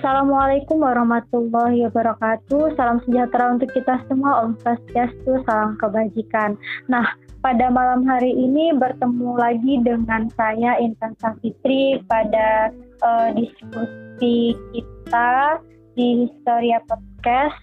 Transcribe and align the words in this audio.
Assalamualaikum 0.00 0.80
warahmatullahi 0.80 1.84
wabarakatuh. 1.84 2.72
Salam 2.72 3.04
sejahtera 3.04 3.52
untuk 3.52 3.68
kita 3.76 4.00
semua. 4.08 4.48
Om 4.48 4.56
Swastiastu, 4.64 5.44
salam 5.44 5.76
kebajikan. 5.76 6.56
Nah, 6.88 7.04
pada 7.44 7.68
malam 7.68 8.08
hari 8.08 8.32
ini 8.32 8.72
bertemu 8.72 9.36
lagi 9.36 9.76
dengan 9.84 10.32
saya 10.40 10.80
Intan 10.80 11.12
Safitri 11.20 12.00
pada 12.08 12.72
uh, 13.04 13.28
diskusi 13.36 14.56
kita 14.72 15.60
di 15.92 16.24
Historia 16.24 16.80
Podcast 16.88 17.60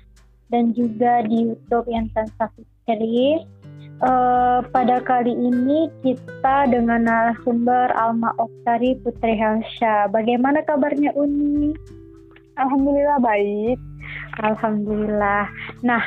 dan 0.53 0.77
juga 0.77 1.25
di 1.25 1.41
YouTube 1.41 1.89
Intan 1.89 2.29
Safitri. 2.37 3.49
Uh, 3.97 4.61
pada 4.69 5.01
kali 5.01 5.33
ini 5.33 5.89
kita 6.05 6.69
dengan 6.69 7.01
narasumber 7.01 7.89
Alma 7.97 8.29
Oktari 8.37 8.93
Putri 9.01 9.33
Helsha. 9.33 10.05
Bagaimana 10.13 10.61
kabarnya 10.61 11.17
Uni? 11.17 11.96
Alhamdulillah 12.57 13.19
baik. 13.21 13.77
Alhamdulillah. 14.41 15.45
Nah, 15.85 16.03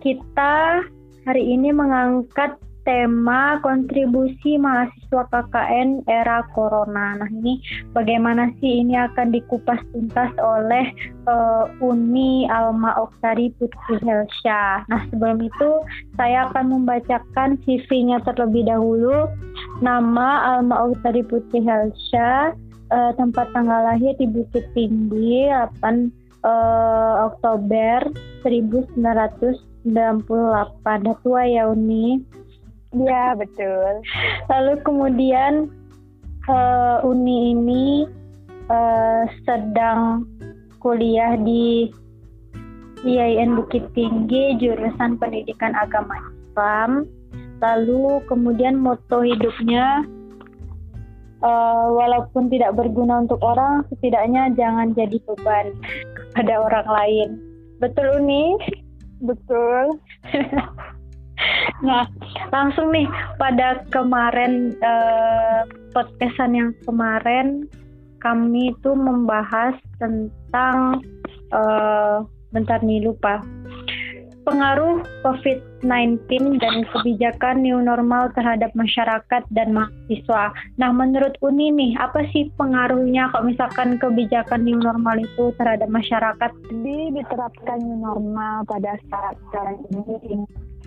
kita 0.00 0.84
hari 1.28 1.44
ini 1.54 1.70
mengangkat 1.70 2.56
tema 2.82 3.62
kontribusi 3.62 4.58
mahasiswa 4.58 5.22
KKN 5.30 6.02
era 6.10 6.42
corona. 6.50 7.14
Nah, 7.14 7.30
ini 7.30 7.62
bagaimana 7.94 8.50
sih 8.58 8.82
ini 8.82 8.98
akan 8.98 9.30
dikupas 9.30 9.78
tuntas 9.94 10.30
oleh 10.42 10.90
uh, 11.30 11.70
Uni 11.78 12.50
Alma 12.50 12.98
Oktari 12.98 13.54
Putri 13.54 14.02
Helsha. 14.02 14.82
Nah, 14.90 15.00
sebelum 15.14 15.46
itu 15.46 15.70
saya 16.18 16.50
akan 16.50 16.74
membacakan 16.74 17.58
CV-nya 17.62 18.18
terlebih 18.26 18.66
dahulu. 18.66 19.30
Nama 19.78 20.58
Alma 20.58 20.90
Oktari 20.90 21.22
Putri 21.22 21.62
Helsha, 21.62 22.54
uh, 22.92 23.12
tempat 23.16 23.48
tanggal 23.56 23.88
lahir 23.88 24.12
di 24.20 24.28
Bukit 24.28 24.68
Tinggi 24.76 25.48
8 25.48 25.80
uh, 25.80 25.96
eh, 26.44 27.14
Oktober 27.32 28.12
1998 28.44 29.88
udah 29.88 31.16
tua 31.24 31.42
ya 31.48 31.72
Uni? 31.72 32.20
Iya 32.92 33.32
betul. 33.40 34.04
Lalu 34.52 34.72
kemudian 34.84 35.72
uh, 36.46 37.00
Uni 37.08 37.56
ini 37.56 38.04
uh, 38.68 39.24
sedang 39.48 40.28
kuliah 40.84 41.40
di 41.40 41.88
IAIN 43.02 43.58
Bukit 43.58 43.90
Tinggi 43.96 44.60
jurusan 44.60 45.18
Pendidikan 45.18 45.72
Agama 45.74 46.14
Islam. 46.30 47.08
Lalu 47.62 48.20
kemudian 48.26 48.78
moto 48.78 49.22
hidupnya 49.22 50.02
uh, 51.42 51.86
walaupun 51.92 52.48
tidak 52.48 52.74
berguna 52.78 53.26
untuk 53.26 53.42
orang, 53.42 53.84
setidaknya 53.92 54.54
jangan 54.56 54.94
jadi 54.94 55.18
beban 55.26 55.74
kepada 56.14 56.54
orang 56.62 56.88
lain. 56.88 57.28
Betul 57.82 58.06
Uni? 58.22 58.56
Betul. 59.22 59.98
nah, 61.86 62.06
langsung 62.50 62.94
nih 62.94 63.06
pada 63.38 63.82
kemarin 63.90 64.74
uh, 64.82 65.66
podcastan 65.94 66.54
yang 66.54 66.70
kemarin 66.86 67.66
kami 68.22 68.70
itu 68.70 68.90
membahas 68.94 69.74
tentang 69.98 71.02
uh, 71.50 72.22
bentar 72.54 72.78
nih 72.86 73.02
lupa 73.02 73.42
pengaruh 74.42 75.02
COVID-19 75.22 76.58
dan 76.58 76.82
kebijakan 76.90 77.62
new 77.62 77.78
normal 77.78 78.30
terhadap 78.34 78.74
masyarakat 78.74 79.42
dan 79.54 79.68
mahasiswa. 79.70 80.50
Nah, 80.78 80.90
menurut 80.90 81.38
Uni 81.42 81.70
nih, 81.70 81.94
apa 81.98 82.26
sih 82.34 82.50
pengaruhnya 82.58 83.30
kalau 83.30 83.50
misalkan 83.50 83.98
kebijakan 84.02 84.66
new 84.66 84.78
normal 84.78 85.18
itu 85.22 85.54
terhadap 85.58 85.88
masyarakat? 85.90 86.50
Jadi 86.70 86.96
diterapkan 87.14 87.78
new 87.82 87.98
normal 87.98 88.66
pada 88.66 88.98
saat 89.10 89.38
sekarang 89.50 89.78
ini 89.94 90.42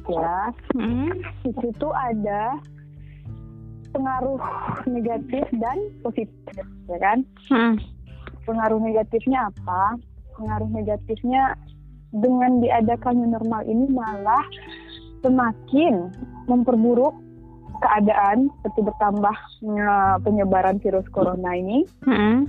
ya, 0.06 0.54
hmm. 0.78 1.12
itu 1.50 1.68
tuh 1.82 1.94
ada 1.96 2.60
pengaruh 3.96 4.38
negatif 4.86 5.48
dan 5.56 5.78
positif, 6.04 6.66
ya 6.92 6.98
kan? 7.00 7.24
Hmm. 7.48 7.80
Pengaruh 8.44 8.78
negatifnya 8.78 9.50
apa? 9.50 9.98
Pengaruh 10.36 10.68
negatifnya 10.68 11.56
dengan 12.16 12.64
diadakannya 12.64 13.28
normal 13.36 13.62
ini 13.68 13.86
malah 13.92 14.46
semakin 15.20 16.12
memperburuk 16.48 17.12
keadaan 17.84 18.48
seperti 18.62 18.88
bertambahnya 18.88 20.22
penyebaran 20.24 20.80
virus 20.80 21.04
corona 21.12 21.52
ini. 21.58 21.84
Hmm. 22.08 22.48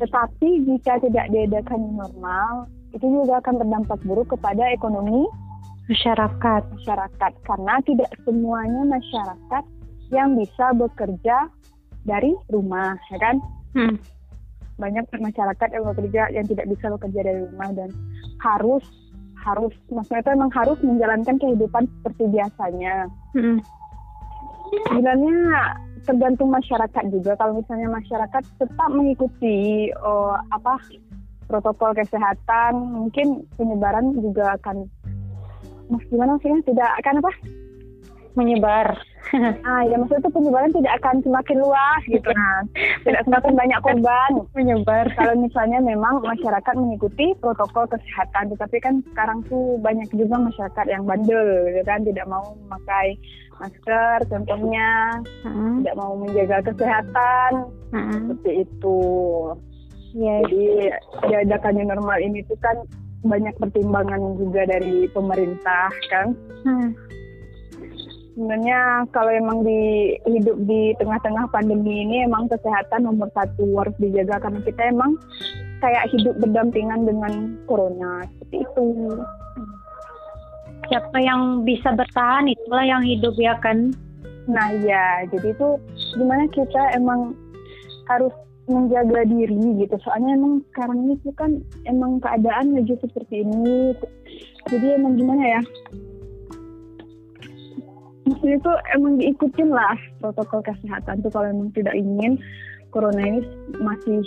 Tetapi 0.00 0.64
jika 0.66 0.98
tidak 1.04 1.28
diadakan 1.30 2.00
normal, 2.00 2.66
itu 2.96 3.04
juga 3.04 3.44
akan 3.44 3.60
berdampak 3.60 4.00
buruk 4.08 4.32
kepada 4.32 4.72
ekonomi 4.72 5.28
masyarakat. 5.92 6.62
Masyarakat 6.80 7.32
karena 7.44 7.74
tidak 7.84 8.10
semuanya 8.24 8.82
masyarakat 8.88 9.64
yang 10.08 10.32
bisa 10.36 10.72
bekerja 10.72 11.36
dari 12.08 12.32
rumah, 12.48 12.96
ya 13.12 13.18
kan? 13.20 13.36
Hmm 13.76 13.96
banyak 14.80 15.04
masyarakat 15.14 15.68
yang 15.70 15.84
bekerja 15.86 16.22
yang 16.32 16.46
tidak 16.48 16.66
bisa 16.66 16.90
bekerja 16.90 17.20
dari 17.22 17.40
rumah 17.46 17.70
dan 17.76 17.88
harus 18.42 18.82
harus 19.42 19.74
maksudnya 19.90 20.22
itu 20.22 20.30
memang 20.38 20.52
harus 20.54 20.78
menjalankan 20.82 21.36
kehidupan 21.38 21.84
seperti 21.98 22.24
biasanya. 22.30 23.10
Hmm. 23.34 23.58
Sebenarnya 24.90 25.34
tergantung 26.02 26.50
masyarakat 26.50 27.04
juga 27.14 27.38
kalau 27.38 27.62
misalnya 27.62 27.88
masyarakat 27.90 28.42
tetap 28.58 28.90
mengikuti 28.90 29.90
oh, 30.02 30.34
apa 30.50 30.78
protokol 31.46 31.94
kesehatan 31.94 32.72
mungkin 32.74 33.46
penyebaran 33.58 34.14
juga 34.18 34.58
akan 34.58 34.88
mas 35.90 36.02
gimana 36.08 36.40
maksudnya 36.40 36.64
tidak 36.64 36.90
akan 37.04 37.20
apa 37.20 37.30
menyebar. 38.34 38.98
Ah 39.64 39.80
ya 39.88 39.96
maksudnya 39.96 40.28
itu 40.28 40.34
penyebaran 40.34 40.72
tidak 40.76 40.92
akan 41.00 41.16
semakin 41.24 41.56
luas 41.64 42.02
gitu 42.04 42.28
nah 42.36 42.68
tidak 43.06 43.22
semakin 43.24 43.52
banyak 43.56 43.80
korban. 43.80 44.30
menyebar. 44.52 45.08
Kalau 45.16 45.34
misalnya 45.40 45.78
memang 45.80 46.20
masyarakat 46.20 46.74
mengikuti 46.76 47.32
protokol 47.40 47.88
kesehatan 47.88 48.52
tetapi 48.52 48.76
kan 48.82 49.00
sekarang 49.14 49.40
tuh 49.48 49.80
banyak 49.80 50.04
juga 50.12 50.36
masyarakat 50.36 50.86
yang 50.90 51.08
bandel 51.08 51.70
gitu 51.70 51.80
kan? 51.86 52.04
Tidak 52.04 52.26
mau 52.28 52.44
memakai 52.66 53.16
masker 53.56 54.18
contohnya. 54.28 55.22
Hmm. 55.46 55.80
tidak 55.80 55.96
mau 55.96 56.12
menjaga 56.18 56.58
kesehatan. 56.68 57.72
Hmm. 57.94 58.12
seperti 58.28 58.68
itu. 58.68 59.00
Ya 60.12 60.44
jadi 60.44 60.92
diadakannya 61.24 61.88
normal 61.88 62.20
ini 62.20 62.44
tuh 62.44 62.58
kan 62.60 62.84
banyak 63.22 63.54
pertimbangan 63.56 64.20
juga 64.36 64.68
dari 64.68 65.08
pemerintah 65.08 65.88
kan? 66.12 66.36
Hmm 66.68 67.11
sebenarnya 68.32 69.04
kalau 69.12 69.32
emang 69.32 69.64
di 69.64 70.12
hidup 70.24 70.56
di 70.64 70.96
tengah-tengah 70.96 71.48
pandemi 71.52 72.04
ini 72.04 72.24
emang 72.24 72.48
kesehatan 72.48 73.04
nomor 73.04 73.28
satu 73.36 73.64
harus 73.76 73.96
dijaga 74.00 74.40
karena 74.40 74.60
kita 74.64 74.82
emang 74.88 75.12
kayak 75.84 76.08
hidup 76.14 76.34
berdampingan 76.40 77.04
dengan 77.04 77.32
corona 77.68 78.24
seperti 78.26 78.56
itu. 78.64 78.88
Siapa 80.88 81.18
yang 81.20 81.64
bisa 81.64 81.94
bertahan 81.94 82.48
itulah 82.48 82.84
yang 82.84 83.02
hidup 83.04 83.34
ya 83.36 83.56
kan. 83.60 83.92
Nah 84.50 84.74
ya, 84.82 85.22
jadi 85.30 85.54
itu 85.54 85.68
gimana 86.18 86.44
kita 86.50 86.82
emang 86.98 87.36
harus 88.10 88.34
menjaga 88.66 89.26
diri 89.26 89.82
gitu. 89.82 89.96
Soalnya 90.02 90.38
emang 90.38 90.62
sekarang 90.72 90.98
ini 91.06 91.14
tuh 91.22 91.34
kan 91.34 91.50
emang 91.86 92.18
keadaan 92.22 92.74
lagi 92.74 92.94
seperti 92.98 93.46
ini. 93.46 93.94
Jadi 94.70 94.86
emang 94.94 95.18
gimana 95.18 95.42
ya? 95.58 95.62
Maksudnya 98.42 98.58
tuh 98.66 98.76
emang 98.98 99.22
diikutin 99.22 99.70
lah 99.70 99.94
protokol 100.18 100.66
kesehatan 100.66 101.22
tuh 101.22 101.30
kalau 101.30 101.46
emang 101.46 101.70
tidak 101.78 101.94
ingin 101.94 102.34
corona 102.90 103.22
ini 103.22 103.46
masih 103.78 104.18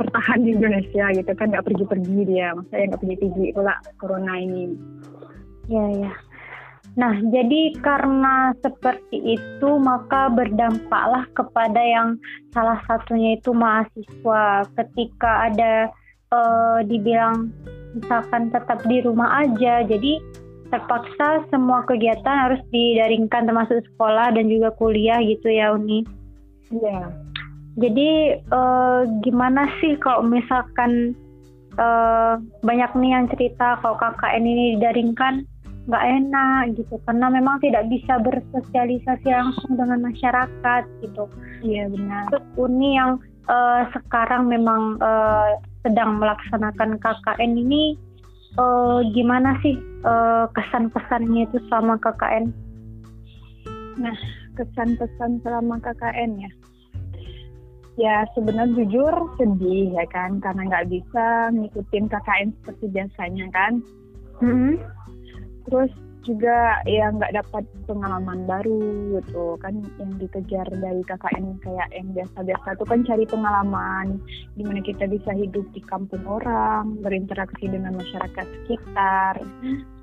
bertahan 0.00 0.48
di 0.48 0.56
Indonesia 0.56 1.12
gitu 1.12 1.28
kan 1.36 1.52
nggak 1.52 1.68
pergi-pergi 1.68 2.24
dia 2.24 2.56
maksudnya 2.56 2.88
nggak 2.88 3.02
pergi-pergi 3.04 3.44
pula 3.52 3.76
corona 4.00 4.32
ini. 4.40 4.72
Ya 5.68 5.84
ya 5.92 6.12
nah 6.96 7.12
jadi 7.20 7.76
karena 7.84 8.56
seperti 8.64 9.36
itu 9.36 9.70
maka 9.76 10.32
berdampaklah 10.32 11.28
kepada 11.36 11.82
yang 11.84 12.16
salah 12.56 12.80
satunya 12.88 13.36
itu 13.36 13.52
mahasiswa. 13.52 14.64
Ketika 14.72 15.52
ada 15.52 15.92
uh, 16.32 16.80
dibilang 16.80 17.52
misalkan 17.92 18.48
tetap 18.48 18.80
di 18.88 19.04
rumah 19.04 19.44
aja 19.44 19.84
jadi 19.84 20.16
terpaksa 20.74 21.46
semua 21.54 21.86
kegiatan 21.86 22.50
harus 22.50 22.58
didaringkan 22.74 23.46
termasuk 23.46 23.86
sekolah 23.94 24.34
dan 24.34 24.50
juga 24.50 24.74
kuliah 24.74 25.22
gitu 25.22 25.46
ya 25.46 25.70
Uni. 25.70 26.02
Iya. 26.74 27.14
Jadi 27.78 28.10
uh, 28.50 29.06
gimana 29.22 29.70
sih 29.78 29.94
kalau 30.02 30.26
misalkan 30.26 31.14
uh, 31.78 32.42
banyak 32.66 32.90
nih 32.98 33.10
yang 33.14 33.26
cerita 33.30 33.78
kalau 33.82 33.94
KKN 33.98 34.42
ini 34.42 34.64
didaringkan 34.78 35.46
nggak 35.84 36.04
enak 36.06 36.62
gitu 36.80 36.96
karena 37.04 37.28
memang 37.28 37.60
tidak 37.60 37.84
bisa 37.92 38.16
bersosialisasi 38.24 39.28
langsung 39.30 39.78
dengan 39.78 40.10
masyarakat 40.10 40.82
gitu. 41.06 41.30
Iya 41.62 41.86
benar. 41.90 42.30
Terus 42.34 42.46
Uni 42.58 42.98
yang 42.98 43.22
uh, 43.46 43.86
sekarang 43.94 44.50
memang 44.50 44.98
uh, 44.98 45.54
sedang 45.84 46.18
melaksanakan 46.18 46.98
KKN 46.98 47.52
ini 47.58 47.94
uh, 48.58 49.00
gimana 49.14 49.58
sih 49.62 49.78
uh, 50.02 50.46
kesan-pesannya 50.54 51.48
itu 51.50 51.58
selama 51.70 51.98
KKN? 52.02 52.50
Nah, 53.98 54.16
kesan-pesan 54.58 55.42
selama 55.42 55.78
KKN 55.82 56.30
ya. 56.42 56.50
Ya 57.94 58.16
sebenarnya 58.34 58.74
jujur 58.74 59.14
sedih 59.38 59.94
ya 59.94 60.02
kan 60.10 60.42
karena 60.42 60.66
nggak 60.66 60.90
bisa 60.90 61.54
ngikutin 61.54 62.10
KKN 62.10 62.48
seperti 62.58 62.84
biasanya 62.90 63.46
kan. 63.54 63.72
Mm 64.42 64.50
-hmm. 64.50 64.74
Terus 65.70 65.92
juga 66.24 66.80
ya 66.88 67.12
nggak 67.12 67.36
dapat 67.36 67.64
pengalaman 67.84 68.48
baru 68.48 69.20
gitu. 69.20 69.60
Kan 69.60 69.84
yang 70.00 70.16
dikejar 70.18 70.66
dari 70.72 71.04
KKN 71.04 71.60
kayak 71.60 71.88
yang 71.92 72.08
biasa-biasa 72.16 72.74
itu 72.74 72.84
kan 72.88 73.00
cari 73.04 73.24
pengalaman 73.28 74.06
di 74.58 74.62
mana 74.64 74.80
kita 74.80 75.04
bisa 75.06 75.30
hidup 75.36 75.64
di 75.76 75.80
kampung 75.84 76.24
orang 76.24 76.98
berinteraksi 77.04 77.68
dengan 77.68 77.94
masyarakat 78.00 78.46
sekitar 78.64 79.38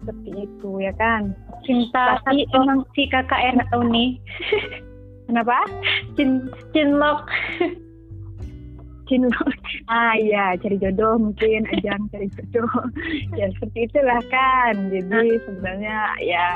seperti 0.01 0.31
itu 0.45 0.69
ya 0.79 0.93
kan? 0.95 1.33
Cinta 1.65 2.21
tapi 2.23 2.45
emang 2.53 2.85
si 2.93 3.09
KKN 3.09 3.65
atau 3.67 3.81
nih 3.83 4.21
kenapa? 5.25 5.57
Cin 6.15 6.47
cinlok 6.71 7.25
cinlok 9.11 9.51
ah 9.91 10.15
iya 10.15 10.55
cari 10.55 10.79
jodoh 10.79 11.19
mungkin 11.19 11.67
ajang 11.75 12.07
cari 12.15 12.27
jodoh. 12.31 12.71
Ya 13.39 13.51
seperti 13.59 13.91
itulah 13.91 14.21
kan. 14.31 14.87
Jadi 14.87 15.35
sebenarnya 15.43 15.97
ya 16.23 16.47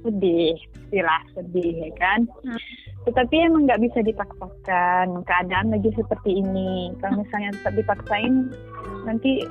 sedih 0.00 0.56
istilah 0.56 1.22
sedih 1.36 1.74
ya 1.84 1.90
kan. 2.00 2.24
Hmm. 2.44 2.60
tetapi 3.04 3.36
emang 3.36 3.68
nggak 3.68 3.84
bisa 3.84 4.00
dipaksakan 4.00 5.28
keadaan 5.28 5.68
lagi 5.68 5.92
seperti 5.92 6.40
ini. 6.40 6.88
Kalau 7.04 7.20
misalnya 7.20 7.52
tetap 7.52 7.76
dipaksain 7.76 8.48
nanti 9.04 9.44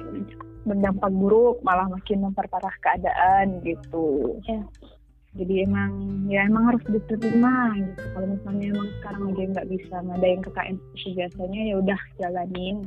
berdampak 0.65 1.13
buruk 1.13 1.61
malah 1.61 1.85
makin 1.85 2.25
memperparah 2.25 2.73
keadaan 2.81 3.61
gitu. 3.61 4.41
Ya 4.49 4.65
jadi 5.33 5.65
emang 5.65 5.91
ya 6.29 6.45
emang 6.45 6.69
harus 6.69 6.83
diterima 6.85 7.73
gitu. 7.81 8.01
Kalau 8.13 8.27
misalnya 8.29 8.65
emang 8.69 8.89
sekarang 9.01 9.23
aja 9.33 9.43
nggak 9.49 9.69
bisa 9.73 9.95
ngadain 10.05 10.41
KKN 10.45 10.75
seperti 10.77 11.09
biasanya 11.17 11.61
ya 11.65 11.75
udah 11.81 11.99
jalanin. 12.21 12.77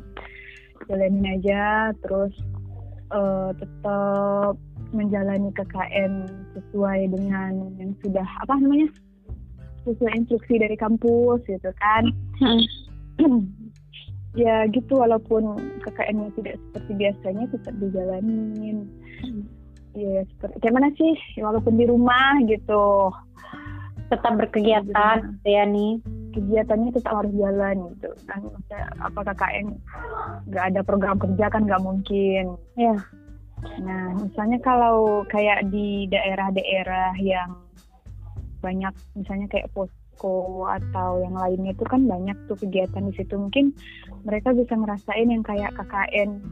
Jalanin 0.87 1.27
aja 1.27 1.63
terus 2.07 2.35
uh, 3.11 3.51
tetap 3.59 4.55
menjalani 4.95 5.51
KKN 5.59 6.13
sesuai 6.55 7.11
dengan 7.11 7.53
yang 7.83 7.93
sudah 8.07 8.27
apa 8.47 8.55
namanya 8.63 8.95
sesuai 9.83 10.15
instruksi 10.15 10.63
dari 10.63 10.79
kampus 10.79 11.43
gitu 11.51 11.71
kan. 11.83 12.15
Hmm. 12.39 13.43
ya 14.39 14.71
gitu 14.71 15.03
walaupun 15.03 15.59
KKN-nya 15.83 16.31
tidak 16.39 16.55
seperti 16.63 16.93
biasanya 16.95 17.45
tetap 17.51 17.75
dijalanin. 17.83 18.87
Hmm 19.19 19.56
Iya, 19.97 20.29
seperti 20.29 20.57
gimana 20.61 20.93
sih? 20.93 21.17
Walaupun 21.41 21.81
di 21.81 21.89
rumah 21.89 22.37
gitu. 22.45 23.09
Tetap 24.13 24.39
berkegiatan 24.39 25.41
ya 25.43 25.63
nih 25.67 25.99
kegiatannya 26.37 26.93
tetap 26.93 27.13
harus 27.17 27.33
jalan 27.33 27.97
gitu. 27.97 28.13
Kan 28.29 28.45
apa 29.01 29.19
KKN 29.33 29.67
nggak 30.53 30.65
ada 30.71 30.81
program 30.85 31.17
kerja 31.17 31.49
kan 31.49 31.65
nggak 31.65 31.83
mungkin. 31.83 32.61
Ya 32.77 33.01
nah 33.81 34.13
misalnya 34.21 34.61
kalau 34.61 35.25
kayak 35.33 35.73
di 35.73 36.05
daerah-daerah 36.13 37.17
yang 37.19 37.57
banyak 38.61 38.93
misalnya 39.17 39.49
kayak 39.49 39.73
posko 39.73 40.69
atau 40.69 41.25
yang 41.25 41.35
lainnya 41.35 41.73
itu 41.73 41.83
kan 41.89 42.05
banyak 42.05 42.37
tuh 42.47 42.55
kegiatan 42.61 43.11
di 43.11 43.17
situ. 43.17 43.35
Mungkin 43.35 43.73
mereka 44.29 44.53
bisa 44.53 44.77
ngerasain 44.77 45.33
yang 45.33 45.43
kayak 45.43 45.73
KKN 45.73 46.45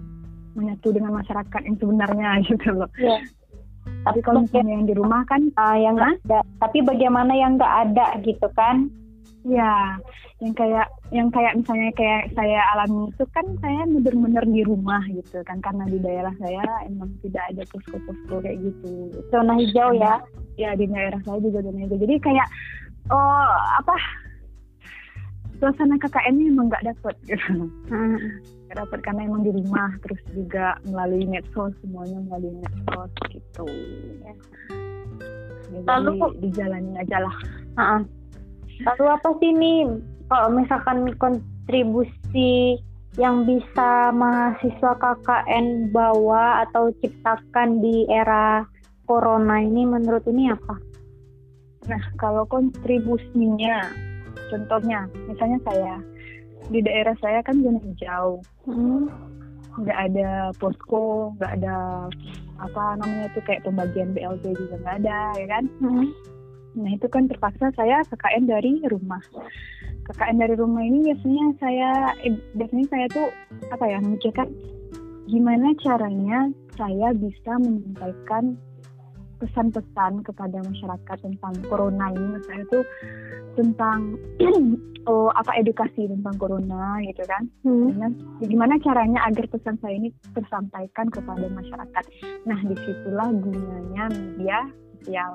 menyatu 0.54 0.94
dengan 0.94 1.18
masyarakat 1.18 1.60
yang 1.66 1.76
sebenarnya 1.78 2.28
gitu 2.48 2.68
loh. 2.74 2.90
Yeah. 2.98 3.22
Tapi 4.04 4.20
kalau 4.24 4.44
misalnya 4.44 4.72
yang 4.80 4.86
di 4.88 4.94
rumah 4.96 5.24
kan 5.28 5.48
uh, 5.60 5.76
yang 5.76 5.96
nggak 5.96 6.24
ada. 6.24 6.40
Tapi 6.60 6.84
bagaimana 6.84 7.32
yang 7.36 7.56
nggak 7.60 7.74
ada 7.88 8.06
gitu 8.24 8.48
kan? 8.56 8.88
Ya, 9.44 10.00
yang 10.40 10.56
kayak 10.56 10.88
yang 11.12 11.28
kayak 11.28 11.52
misalnya 11.52 11.92
kayak 11.96 12.32
saya 12.32 12.64
alami 12.72 13.12
itu 13.12 13.24
kan 13.36 13.44
saya 13.60 13.84
benar-benar 13.88 14.44
di 14.48 14.64
rumah 14.64 15.04
gitu 15.08 15.40
kan 15.44 15.60
karena 15.60 15.84
di 15.84 16.00
daerah 16.00 16.32
saya 16.40 16.64
emang 16.88 17.12
tidak 17.20 17.44
ada 17.52 17.62
posko-posko 17.68 18.40
kayak 18.40 18.56
gitu. 18.60 19.12
Zona 19.28 19.52
hijau 19.56 19.92
ya? 19.96 20.20
Ya 20.56 20.72
di 20.76 20.88
daerah 20.88 21.20
saya 21.28 21.40
juga 21.44 21.60
zona 21.60 21.80
hijau. 21.84 22.00
Jadi 22.00 22.14
kayak 22.24 22.48
oh 23.12 23.52
apa 23.84 23.94
suasana 25.64 25.96
KKN-nya 25.96 26.52
emang 26.52 26.68
nggak 26.68 26.84
dapet 26.92 27.16
gitu. 27.24 27.64
Hmm. 27.88 28.20
Gak 28.68 28.80
dapet 28.84 29.00
karena 29.06 29.28
emang 29.28 29.44
di 29.44 29.52
rumah 29.54 29.92
terus 30.04 30.20
juga 30.34 30.76
melalui 30.88 31.24
medsos 31.24 31.72
semuanya 31.80 32.20
melalui 32.28 32.52
medsos 32.60 33.12
gitu. 33.32 33.64
Ya. 34.24 34.34
Ya, 35.72 35.78
Lalu 35.88 36.10
jadi 36.20 36.36
dijalanin 36.44 36.96
aja 37.00 37.16
lah. 37.22 37.36
Uh-uh. 37.80 38.02
Lalu 38.84 39.04
apa 39.08 39.28
sih 39.40 39.52
nih 39.56 39.80
kalau 40.28 40.48
misalkan 40.52 40.98
kontribusi 41.16 42.82
yang 43.14 43.46
bisa 43.46 44.10
mahasiswa 44.10 44.92
KKN 44.98 45.94
bawa 45.94 46.66
atau 46.66 46.90
ciptakan 46.98 47.78
di 47.78 48.10
era 48.10 48.66
corona 49.06 49.62
ini 49.62 49.86
menurut 49.86 50.26
ini 50.26 50.50
apa? 50.50 50.76
Nah, 51.86 52.02
kalau 52.18 52.48
kontribusinya 52.48 53.92
contohnya 54.54 55.10
misalnya 55.26 55.58
saya 55.66 55.94
di 56.70 56.80
daerah 56.80 57.12
saya 57.18 57.42
kan 57.42 57.58
zona 57.60 57.80
hijau 57.82 58.38
hmm. 58.70 59.10
nggak 59.82 59.98
ada 60.10 60.54
posko 60.62 61.34
nggak 61.36 61.52
ada 61.60 62.06
apa 62.62 62.84
namanya 63.02 63.26
tuh 63.34 63.42
kayak 63.42 63.66
pembagian 63.66 64.14
BLT 64.14 64.54
juga 64.54 64.78
nggak 64.80 64.96
ada 65.02 65.20
ya 65.34 65.46
kan 65.50 65.64
hmm. 65.82 66.06
nah 66.78 66.90
itu 66.94 67.06
kan 67.10 67.26
terpaksa 67.26 67.74
saya 67.74 68.00
KKN 68.06 68.44
dari 68.46 68.72
rumah 68.86 69.20
KKN 70.06 70.36
dari 70.38 70.54
rumah 70.54 70.84
ini 70.86 71.10
biasanya 71.10 71.46
saya 71.58 71.90
eh, 72.22 72.36
biasanya 72.54 72.86
saya 72.88 73.06
tuh 73.10 73.28
apa 73.74 73.84
ya 73.90 73.98
memikirkan 73.98 74.48
gimana 75.26 75.72
caranya 75.80 76.52
saya 76.76 77.16
bisa 77.16 77.52
menyampaikan 77.58 78.54
pesan-pesan 79.44 80.24
kepada 80.24 80.58
masyarakat 80.64 81.18
tentang 81.20 81.54
corona 81.68 82.08
ini 82.16 82.40
misalnya 82.40 82.64
tuh 82.72 82.84
tentang 83.54 84.16
oh, 85.10 85.28
apa 85.36 85.52
edukasi 85.60 86.08
tentang 86.08 86.34
corona 86.40 86.98
gitu 87.04 87.22
kan. 87.28 87.44
Hmm. 87.62 87.92
Gimana, 87.92 88.14
gimana 88.40 88.74
caranya 88.80 89.20
agar 89.28 89.44
pesan 89.52 89.76
saya 89.84 89.94
ini 90.00 90.08
tersampaikan 90.32 91.06
kepada 91.12 91.46
masyarakat. 91.52 92.04
Nah 92.48 92.58
di 92.64 92.76
situlah 92.88 93.28
gunanya 93.30 94.04
media 94.10 94.58
sosial. 94.98 95.32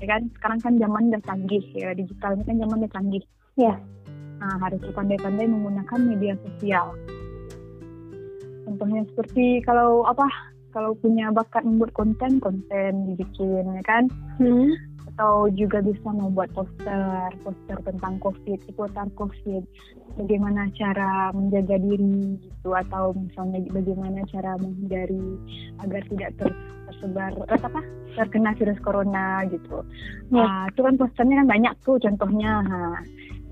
Ya 0.00 0.16
kan 0.16 0.22
sekarang 0.40 0.58
kan 0.64 0.74
zaman 0.80 1.12
udah 1.12 1.22
canggih 1.28 1.64
ya 1.76 1.92
digital 1.92 2.40
ini 2.40 2.44
kan 2.48 2.56
zaman 2.56 2.76
udah 2.80 2.92
canggih. 2.96 3.24
Ya. 3.60 3.74
Nah 4.40 4.56
harus 4.64 4.80
pandai-pandai 4.96 5.44
menggunakan 5.44 6.00
media 6.00 6.34
sosial. 6.48 6.96
Contohnya 8.64 9.04
seperti 9.12 9.60
kalau 9.66 10.08
apa 10.08 10.24
kalau 10.70 10.94
punya 10.98 11.30
bakat 11.34 11.62
membuat 11.66 11.92
konten 11.94 12.38
konten 12.38 12.92
dibikin 13.12 13.64
ya 13.66 13.82
kan? 13.84 14.06
Hmm. 14.40 14.72
atau 15.10 15.52
juga 15.52 15.84
bisa 15.84 16.06
membuat 16.16 16.48
poster 16.56 17.28
poster 17.44 17.76
tentang 17.84 18.16
covid 18.24 18.56
seputar 18.64 19.04
covid. 19.18 19.60
Bagaimana 20.16 20.70
cara 20.72 21.28
menjaga 21.36 21.76
diri 21.76 22.40
gitu. 22.40 22.72
Atau 22.72 23.12
misalnya 23.12 23.60
bagaimana 23.68 24.24
cara 24.32 24.56
menghindari 24.56 25.36
agar 25.84 26.00
tidak 26.08 26.30
ter 26.40 26.48
tersebar 26.88 27.36
eh, 27.36 27.60
apa? 27.60 27.80
Terkena 28.16 28.56
virus 28.56 28.80
corona 28.80 29.44
gitu. 29.50 29.84
Nah, 30.32 30.72
itu 30.72 30.80
kan 30.80 30.96
posternya 30.96 31.44
kan 31.44 31.48
banyak 31.52 31.74
tuh 31.84 32.00
contohnya. 32.00 32.64
Nah, 32.64 32.96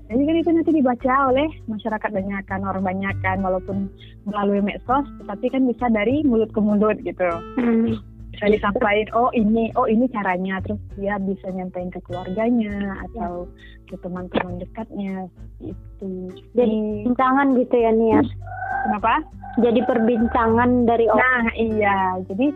jadi 0.09 0.25
kan 0.25 0.35
itu 0.41 0.49
nanti 0.49 0.71
dibaca 0.73 1.13
oleh 1.29 1.49
masyarakat 1.69 2.09
banyak 2.09 2.41
kan 2.49 2.65
orang 2.65 2.81
banyak 2.81 3.13
kan 3.21 3.45
walaupun 3.45 3.93
melalui 4.25 4.57
medsos 4.57 5.05
tetapi 5.21 5.53
kan 5.53 5.69
bisa 5.69 5.85
dari 5.93 6.25
mulut 6.25 6.49
ke 6.49 6.57
mulut 6.57 6.97
gitu. 7.05 7.29
Hmm. 7.61 7.93
bisa 8.29 8.55
disampaikan 8.55 9.09
oh 9.13 9.29
ini 9.37 9.69
oh 9.77 9.85
ini 9.85 10.09
caranya. 10.09 10.57
Terus 10.65 10.81
dia 10.97 11.21
bisa 11.21 11.53
nyampein 11.53 11.93
ke 11.93 12.01
keluarganya 12.09 12.97
atau 13.09 13.45
ke 13.85 13.97
teman-teman 14.01 14.57
dekatnya 14.57 15.29
itu 15.61 16.09
jadi 16.57 16.77
perbincangan 17.05 17.57
gitu 17.57 17.75
ya 17.77 17.91
nih 17.93 18.09
ya 18.17 18.21
kenapa? 18.89 19.13
Jadi 19.59 19.79
perbincangan 19.85 20.69
dari 20.89 21.05
orang 21.05 21.33
nah 21.45 21.53
iya. 21.53 21.97
Jadi 22.25 22.47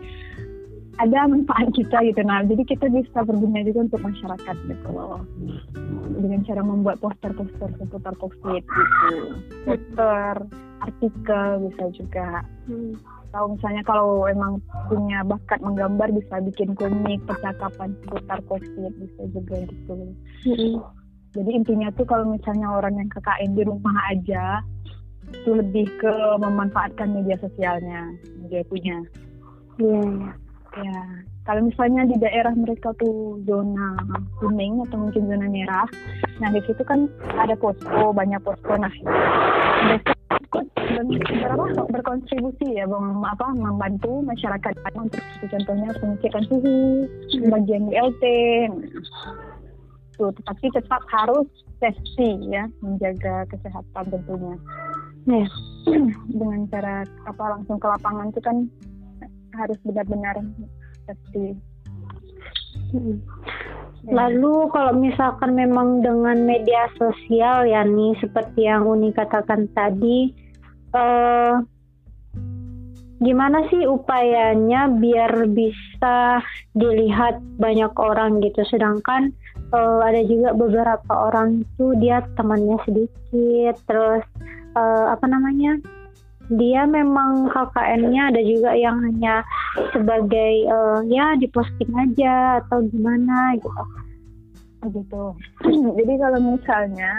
ada 1.02 1.26
manfaat 1.26 1.68
kita 1.74 1.96
gitu 2.06 2.20
nah 2.22 2.44
jadi 2.46 2.62
kita 2.62 2.86
bisa 2.90 3.26
berguna 3.26 3.66
juga 3.66 3.90
untuk 3.90 4.00
masyarakat 4.02 4.56
gitu 4.70 4.88
loh 4.94 5.22
dengan 6.18 6.40
cara 6.46 6.62
membuat 6.62 6.96
poster-poster 7.02 7.70
seputar 7.80 8.14
covid 8.22 8.62
gitu 8.62 9.16
poster 9.66 10.34
artikel 10.84 11.48
bisa 11.70 11.84
juga 11.96 12.28
hmm. 12.70 12.94
atau 13.32 13.56
misalnya 13.56 13.82
kalau 13.82 14.28
emang 14.30 14.60
punya 14.86 15.24
bakat 15.26 15.58
menggambar 15.64 16.12
bisa 16.14 16.38
bikin 16.44 16.76
komik 16.78 17.18
percakapan 17.26 17.90
seputar 18.04 18.38
covid 18.46 18.92
bisa 19.00 19.22
juga 19.34 19.56
gitu 19.66 19.94
hmm. 20.46 20.78
jadi 21.34 21.50
intinya 21.50 21.88
tuh 21.98 22.06
kalau 22.06 22.30
misalnya 22.30 22.70
orang 22.70 22.94
yang 23.00 23.10
KKN 23.10 23.50
di 23.58 23.62
rumah 23.66 23.96
aja 24.12 24.62
itu 25.34 25.50
lebih 25.50 25.88
ke 25.98 26.14
memanfaatkan 26.38 27.10
media 27.10 27.34
sosialnya 27.42 28.14
dia 28.46 28.62
punya 28.70 29.02
iya 29.82 29.98
yeah. 29.98 30.43
Ya 30.82 31.00
kalau 31.44 31.68
misalnya 31.68 32.08
di 32.08 32.16
daerah 32.18 32.50
mereka 32.56 32.90
tuh 32.98 33.38
zona 33.44 33.94
kuning 34.40 34.80
atau 34.88 34.96
mungkin 34.96 35.28
zona 35.28 35.46
merah 35.46 35.86
nah 36.42 36.50
di 36.50 36.60
situ 36.66 36.82
kan 36.82 37.06
ada 37.38 37.54
posko 37.54 38.10
banyak 38.10 38.40
posko. 38.42 38.74
Nah 38.74 38.90
berapa? 41.44 41.86
Berkontribusi 41.90 42.78
ya 42.78 42.86
apa 42.86 43.46
membantu 43.54 44.22
masyarakat 44.22 44.72
untuk 44.94 45.22
contohnya 45.50 45.90
pengecekan 45.98 46.44
suhu 46.46 46.76
bagian 47.50 47.90
ILT 47.90 48.24
tuh 50.14 50.30
tetapi 50.30 50.70
tetap 50.70 51.02
harus 51.10 51.46
safety 51.82 52.38
ya 52.46 52.70
menjaga 52.78 53.42
kesehatan 53.50 54.04
tentunya. 54.14 54.56
Ya 55.26 55.46
dengan 56.38 56.70
cara 56.70 57.02
apa 57.26 57.44
langsung 57.58 57.82
ke 57.82 57.86
lapangan 57.90 58.30
itu 58.30 58.40
kan 58.40 58.56
harus 59.56 59.78
benar-benar 59.86 60.36
safety 61.06 61.54
hmm. 62.92 63.18
Lalu 64.04 64.68
kalau 64.68 64.92
misalkan 64.92 65.56
memang 65.56 66.04
dengan 66.04 66.36
media 66.44 66.92
sosial 67.00 67.64
ya 67.64 67.88
nih 67.88 68.12
seperti 68.20 68.68
yang 68.68 68.84
Uni 68.84 69.16
katakan 69.16 69.64
tadi, 69.72 70.28
eh, 70.92 71.54
gimana 73.24 73.64
sih 73.72 73.88
upayanya 73.88 74.92
biar 74.92 75.48
bisa 75.48 76.44
dilihat 76.76 77.40
banyak 77.56 77.96
orang 77.96 78.44
gitu? 78.44 78.60
Sedangkan 78.68 79.32
uh, 79.74 80.00
ada 80.04 80.22
juga 80.26 80.54
beberapa 80.54 81.12
orang 81.12 81.66
tuh 81.80 81.96
dia 81.98 82.22
temannya 82.38 82.78
sedikit 82.86 83.74
terus 83.90 84.24
uh, 84.78 85.14
apa 85.14 85.26
namanya 85.26 85.78
dia 86.52 86.84
memang 86.84 87.48
KKN-nya 87.48 88.22
ada 88.34 88.42
juga 88.44 88.76
yang 88.76 89.00
hanya 89.00 89.40
sebagai 89.96 90.68
uh, 90.68 91.00
ya 91.08 91.32
diposting 91.40 91.92
aja 91.96 92.60
atau 92.64 92.84
gimana 92.92 93.56
gitu. 93.56 93.84
Oh, 94.84 94.88
gitu. 94.92 95.24
Jadi 95.98 96.12
kalau 96.20 96.38
misalnya 96.44 97.12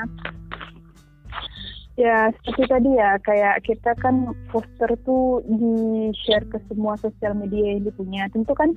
ya 1.96 2.28
seperti 2.44 2.64
tadi 2.68 2.90
ya 3.00 3.16
kayak 3.24 3.64
kita 3.64 3.96
kan 4.04 4.36
poster 4.52 4.92
tuh 5.08 5.40
di 5.48 6.12
share 6.28 6.46
ke 6.52 6.60
semua 6.70 6.94
sosial 7.02 7.34
media 7.34 7.74
yang 7.74 7.90
dipunya. 7.90 8.30
Tentu 8.30 8.54
kan 8.54 8.70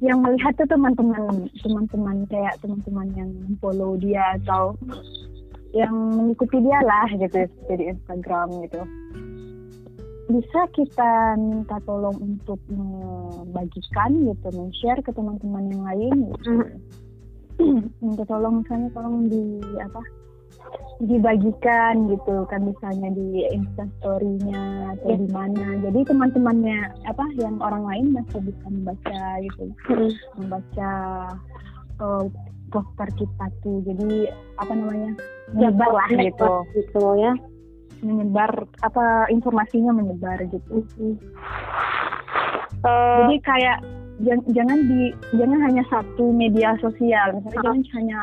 yang 0.00 0.24
melihat 0.24 0.56
tuh 0.56 0.64
teman-teman 0.64 1.52
teman-teman 1.60 2.24
kayak 2.32 2.56
teman-teman 2.64 3.08
yang 3.12 3.30
follow 3.60 4.00
dia 4.00 4.40
atau 4.40 4.72
yang 5.76 5.92
mengikuti 5.92 6.58
dia 6.64 6.80
lah 6.82 7.06
gitu 7.12 7.46
seperti 7.46 7.74
di 7.78 7.84
Instagram 7.94 8.48
gitu 8.64 8.80
bisa 10.30 10.60
kita 10.70 11.34
minta 11.36 11.76
tolong 11.82 12.14
untuk 12.22 12.62
membagikan 12.70 14.10
gitu 14.30 14.48
men-share 14.54 15.02
ke 15.02 15.10
teman-teman 15.10 15.64
yang 15.74 15.82
lain 15.82 16.14
gitu. 16.34 16.50
Minta 18.02 18.24
tolong 18.24 18.64
misalnya 18.64 18.88
tolong 18.96 19.28
di 19.28 19.60
apa 19.82 20.00
dibagikan 21.00 22.12
gitu 22.12 22.44
kan 22.46 22.62
misalnya 22.62 23.10
di 23.12 23.44
instastorynya 23.50 24.96
atau 24.96 25.12
di 25.18 25.28
mana. 25.28 25.76
Jadi 25.82 26.00
teman-temannya 26.06 26.78
apa 27.10 27.24
yang 27.40 27.58
orang 27.58 27.84
lain 27.84 28.06
masih 28.14 28.40
bisa 28.44 28.66
membaca 28.70 29.22
gitu. 29.42 29.64
Hmm. 29.90 30.12
membaca 30.38 30.90
uh, 32.00 32.24
poster 32.70 33.08
kita 33.18 33.46
tuh. 33.66 33.82
Jadi 33.82 34.30
apa 34.62 34.72
namanya 34.72 35.12
menyebar 35.52 35.90
lah 35.90 36.10
gitu. 36.14 36.52
gitu 36.78 37.04
ya 37.18 37.34
menyebar 38.00 38.50
apa 38.84 39.28
informasinya 39.32 39.92
menyebar 39.94 40.40
gitu. 40.48 40.84
Uh, 42.80 43.28
jadi 43.28 43.36
kayak 43.44 43.78
jangan 44.52 44.78
di 44.88 45.12
jangan 45.36 45.58
hanya 45.68 45.84
satu 45.88 46.32
media 46.32 46.76
sosial. 46.80 47.36
Misalnya 47.40 47.60
uh, 47.60 47.64
jangan 47.64 47.84
hanya 47.96 48.18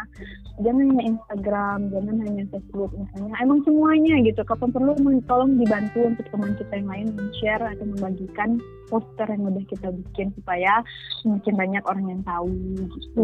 jangan 0.58 0.90
hanya 0.90 1.04
Instagram, 1.14 1.80
jangan 1.94 2.16
hanya 2.26 2.44
Facebook 2.50 2.92
misalnya. 2.98 3.34
Emang 3.42 3.60
semuanya 3.62 4.16
gitu. 4.26 4.42
Kapan 4.42 4.70
perlu 4.74 4.94
tolong 5.30 5.62
dibantu 5.62 6.00
untuk 6.10 6.26
teman 6.34 6.58
kita 6.58 6.74
yang 6.82 6.90
lain 6.90 7.08
share 7.38 7.62
atau 7.62 7.86
membagikan 7.86 8.58
poster 8.90 9.28
yang 9.30 9.44
udah 9.54 9.66
kita 9.70 9.88
bikin 9.94 10.34
supaya 10.34 10.82
semakin 11.22 11.54
banyak 11.54 11.84
orang 11.86 12.06
yang 12.10 12.22
tahu 12.26 12.50
gitu. 12.90 13.24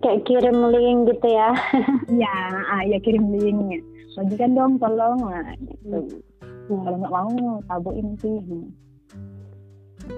Kayak 0.00 0.24
kirim 0.24 0.58
link 0.72 0.98
gitu 1.12 1.28
ya? 1.28 1.50
Iya, 2.20 2.36
ah, 2.72 2.82
ya 2.88 2.98
kirim 3.04 3.30
linknya. 3.36 3.80
Bagikan 4.16 4.56
dong, 4.56 4.72
tolong 4.80 5.20
lah. 5.24 5.44
Gitu. 5.60 6.24
Hmm. 6.68 6.82
Kalau 6.84 6.96
nggak 7.00 7.12
mau, 7.12 7.60
tabuin 7.68 8.08
sih. 8.20 8.36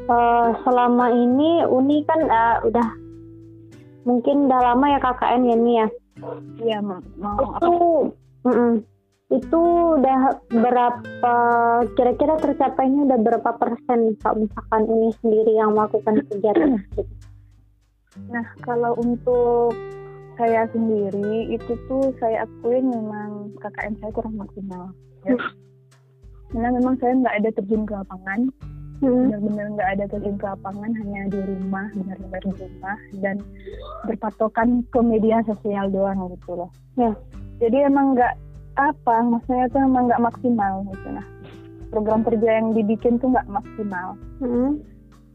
Uh, 0.09 0.57
selama 0.65 1.13
ini 1.13 1.69
Uni 1.69 2.01
kan 2.09 2.21
uh, 2.25 2.65
udah 2.65 2.89
mungkin 4.09 4.49
udah 4.49 4.73
lama 4.73 4.87
ya 4.89 4.99
KKN 4.99 5.43
ya 5.47 5.57
nih 5.59 5.77
ya 5.85 5.89
Iya, 6.61 6.79
mau 6.85 7.01
itu, 7.41 7.75
mm 8.45 8.53
-mm. 8.53 8.73
itu 9.33 9.61
udah 9.97 10.21
berapa 10.53 11.37
kira-kira 11.97 12.37
tercapainya 12.37 13.09
udah 13.09 13.19
berapa 13.21 13.51
persen 13.57 14.21
kalau 14.21 14.45
misalkan 14.45 14.83
ini 14.93 15.09
sendiri 15.25 15.53
yang 15.57 15.73
melakukan 15.73 16.21
kegiatan 16.29 16.85
Nah, 18.29 18.45
kalau 18.61 18.93
untuk 19.01 19.73
saya 20.37 20.69
sendiri 20.69 21.49
itu 21.49 21.73
tuh 21.89 22.13
saya 22.21 22.45
akuin 22.45 22.93
memang 22.93 23.57
KKN 23.57 23.95
saya 24.05 24.11
kurang 24.13 24.37
maksimal. 24.37 24.93
Ya. 25.25 25.37
Karena 26.53 26.69
memang 26.77 27.01
saya 27.01 27.17
nggak 27.17 27.37
ada 27.41 27.51
terjun 27.57 27.89
ke 27.89 27.95
lapangan 27.97 28.53
hmm. 29.03 29.29
benar-benar 29.29 29.67
nggak 29.75 29.91
ada 29.99 30.05
terjun 30.09 30.37
ke 30.39 30.47
lapangan 30.47 30.93
hanya 31.03 31.21
di 31.29 31.41
rumah 31.43 31.87
benar-benar 31.93 32.43
di 32.47 32.55
rumah 32.63 32.99
dan 33.19 33.37
berpatokan 34.07 34.69
ke 34.89 34.99
media 35.03 35.43
sosial 35.45 35.91
doang 35.91 36.31
gitu 36.31 36.51
loh 36.55 36.71
ya 36.95 37.13
jadi 37.59 37.91
emang 37.91 38.15
nggak 38.15 38.35
apa 38.79 39.17
maksudnya 39.27 39.69
tuh 39.69 39.83
emang 39.85 40.09
nggak 40.09 40.23
maksimal 40.23 40.87
gitu 40.89 41.09
nah 41.13 41.27
program 41.93 42.25
kerja 42.25 42.49
yang 42.63 42.73
dibikin 42.73 43.21
tuh 43.21 43.29
nggak 43.35 43.51
maksimal 43.51 44.17
hmm. 44.41 44.81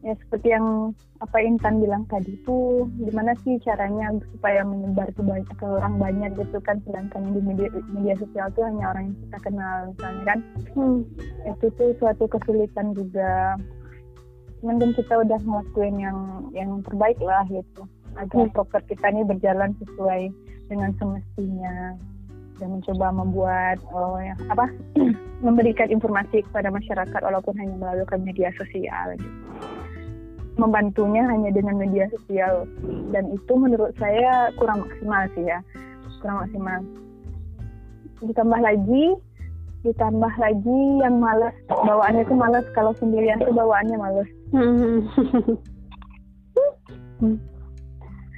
Ya 0.05 0.13
seperti 0.21 0.53
yang 0.53 0.93
apa 1.17 1.41
Intan 1.41 1.81
bilang 1.81 2.05
tadi 2.05 2.37
tuh 2.45 2.85
gimana 3.01 3.33
sih 3.41 3.57
caranya 3.65 4.13
supaya 4.37 4.61
menyebar 4.61 5.09
ke 5.17 5.21
banyak 5.25 5.49
ke 5.57 5.65
orang 5.65 5.97
banyak 5.97 6.31
gitu 6.37 6.57
kan? 6.61 6.77
Sedangkan 6.85 7.33
di 7.33 7.41
media 7.41 7.69
media 7.89 8.13
sosial 8.21 8.53
tuh 8.53 8.69
hanya 8.69 8.93
orang 8.93 9.09
yang 9.09 9.17
kita 9.25 9.37
kenal 9.49 9.77
misalnya 9.89 10.23
kan? 10.29 10.39
Hmm. 10.77 10.99
itu 11.49 11.65
tuh 11.73 11.89
suatu 11.97 12.29
kesulitan 12.29 12.93
juga. 12.93 13.57
Mungkin 14.61 14.93
kita 14.97 15.21
udah 15.21 15.39
ngelakuin 15.41 15.97
yang 15.97 16.17
yang 16.53 16.69
terbaik 16.85 17.17
lah 17.21 17.45
gitu. 17.49 17.81
Agar 18.17 18.49
hmm. 18.49 18.53
proker 18.53 18.81
kita 18.85 19.09
ini 19.09 19.25
berjalan 19.25 19.73
sesuai 19.81 20.29
dengan 20.69 20.93
semestinya. 21.01 21.97
Dan 22.57 22.73
mencoba 22.73 23.13
membuat 23.13 23.77
oh, 23.93 24.17
ya, 24.17 24.33
apa? 24.49 24.65
Memberikan 25.45 25.93
informasi 25.93 26.41
kepada 26.49 26.73
masyarakat 26.73 27.21
walaupun 27.21 27.53
hanya 27.61 27.77
melalui 27.77 28.09
media 28.25 28.49
sosial 28.57 29.13
gitu 29.13 29.29
membantunya 30.57 31.23
hanya 31.29 31.53
dengan 31.53 31.77
media 31.77 32.09
sosial. 32.11 32.65
Dan 33.13 33.31
itu 33.31 33.53
menurut 33.53 33.93
saya 34.01 34.49
kurang 34.57 34.83
maksimal 34.83 35.23
sih 35.37 35.45
ya. 35.45 35.61
Kurang 36.19 36.43
maksimal. 36.43 36.81
Ditambah 38.25 38.59
lagi 38.59 39.15
ditambah 39.85 40.33
lagi 40.41 40.81
yang 40.99 41.21
males 41.21 41.53
bawaannya 41.69 42.25
itu 42.25 42.35
males. 42.35 42.65
Kalau 42.73 42.91
sendirian 42.97 43.39
tuh 43.39 43.53
bawaannya 43.53 43.95
males. 43.95 44.29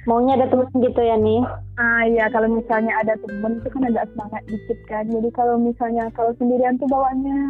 Maunya 0.08 0.32
ada 0.36 0.48
teman 0.48 0.68
gitu 0.80 1.00
ya 1.00 1.16
nih? 1.16 1.40
Ah 1.76 2.04
ya 2.08 2.28
kalau 2.32 2.48
misalnya 2.48 2.92
ada 3.00 3.16
temen 3.20 3.60
itu 3.60 3.68
kan 3.72 3.82
agak 3.88 4.04
semangat 4.12 4.42
dikit 4.48 4.80
kan. 4.88 5.04
Jadi 5.08 5.28
kalau 5.32 5.56
misalnya 5.56 6.08
kalau 6.12 6.32
sendirian 6.36 6.76
tuh 6.76 6.88
bawaannya 6.88 7.40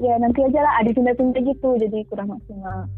ya 0.00 0.16
nanti 0.20 0.44
aja 0.44 0.64
lah 0.64 0.74
ada 0.80 0.90
pindah-pindah 0.92 1.42
gitu. 1.44 1.76
Jadi 1.76 2.08
kurang 2.08 2.32
maksimal 2.32 2.88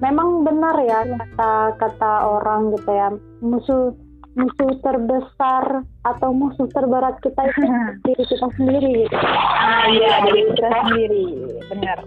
memang 0.00 0.44
benar 0.44 0.76
ya 0.84 1.04
kata 1.04 1.52
kata 1.76 2.12
orang 2.24 2.72
gitu 2.76 2.90
ya 2.90 3.08
musuh 3.44 3.92
musuh 4.38 4.70
terbesar 4.80 5.82
atau 6.06 6.30
musuh 6.30 6.66
terberat 6.70 7.18
kita 7.20 7.50
itu 7.50 7.60
diri 8.06 8.24
kita 8.24 8.48
sendiri 8.54 8.90
gitu. 9.06 9.16
Ah 9.18 9.84
iya 9.90 10.12
diri 10.28 10.42
kita 10.54 10.68
sendiri 10.86 11.24
benar. 11.68 11.98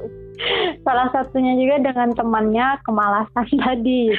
Salah 0.88 1.08
satunya 1.12 1.54
juga 1.60 1.92
dengan 1.92 2.10
temannya 2.16 2.68
kemalasan 2.88 3.48
tadi. 3.64 4.12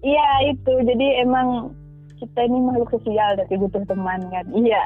Iya 0.00 0.56
itu 0.56 0.72
jadi 0.88 1.28
emang 1.28 1.76
kita 2.16 2.48
ini 2.48 2.56
makhluk 2.64 2.88
sosial 2.88 3.36
tapi 3.36 3.52
butuh 3.60 3.84
teman 3.84 4.32
kan. 4.32 4.48
Iya. 4.48 4.80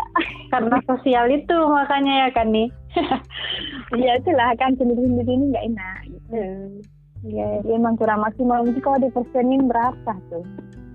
Karena 0.51 0.83
sosial 0.91 1.31
itu 1.31 1.55
makanya 1.71 2.27
ya 2.27 2.29
kan 2.35 2.51
nih. 2.51 2.67
Iya 3.95 4.19
itulah 4.19 4.59
kan 4.59 4.75
sendiri-sendiri 4.75 5.31
ini 5.39 5.45
nggak 5.55 5.67
enak 5.71 5.99
gitu. 6.11 6.43
Iya, 7.25 7.65
ya, 7.65 7.73
emang 7.73 7.97
kurang 7.97 8.21
maksimal. 8.21 8.63
Mungkin 8.69 8.85
kalau 8.85 9.01
dipersenin 9.01 9.65
berapa 9.65 10.13
tuh? 10.29 10.45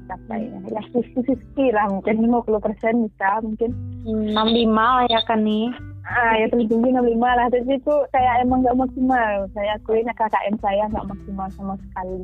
Berapa 0.06 0.34
ya? 0.38 0.58
Ya, 0.70 0.82
sisi-sisi 0.94 1.66
lah 1.74 1.90
mungkin 1.90 2.22
50 2.22 2.62
persen 2.62 3.10
bisa 3.10 3.42
mungkin. 3.42 3.74
65 4.06 4.38
lah 4.70 5.06
ya 5.10 5.22
kan 5.26 5.42
nih. 5.42 5.74
ah 6.10 6.34
ya 6.42 6.50
paling 6.50 6.66
tinggi 6.66 6.90
65 6.90 7.22
lah 7.22 7.48
tapi 7.54 7.78
itu 7.78 7.96
kayak 8.10 8.42
emang 8.42 8.66
nggak 8.66 8.78
maksimal 8.82 9.46
saya 9.54 9.78
akuin 9.78 10.10
KKN 10.10 10.56
saya 10.58 10.84
nggak 10.90 11.06
maksimal 11.06 11.48
sama 11.54 11.74
sekali 11.86 12.22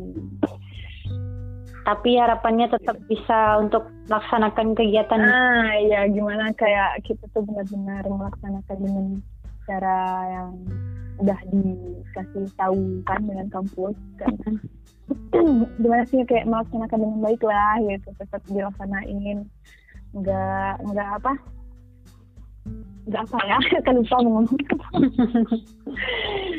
tapi 1.86 2.18
harapannya 2.18 2.66
tetap 2.74 2.98
bisa 3.06 3.62
untuk 3.62 3.86
melaksanakan 4.10 4.74
kegiatan 4.74 5.22
ah 5.22 5.70
ya 5.86 6.10
gimana 6.10 6.50
kayak 6.58 6.98
kita 7.06 7.30
tuh 7.30 7.46
benar-benar 7.46 8.02
melaksanakan 8.10 8.78
dengan 8.82 9.06
cara 9.70 10.02
yang 10.34 10.50
udah 11.22 11.40
dikasih 11.48 12.46
tahu 12.60 13.00
kan 13.08 13.22
dengan 13.24 13.48
kampus 13.48 13.96
kan 14.20 14.36
gimana 15.82 16.04
sih 16.10 16.26
kayak 16.26 16.50
melaksanakan 16.50 16.98
dengan 16.98 17.20
baik 17.22 17.42
lah 17.46 17.78
gitu. 17.78 18.10
Tetap 18.18 18.42
dilaksanain. 18.50 19.38
Nggak 20.18 20.74
nggak 20.82 21.10
apa? 21.22 21.34
Nggak 23.06 23.22
apa 23.30 23.38
ya? 23.46 23.60
Kan 23.86 24.02
lupa 24.02 24.18
ngomong. 24.26 24.46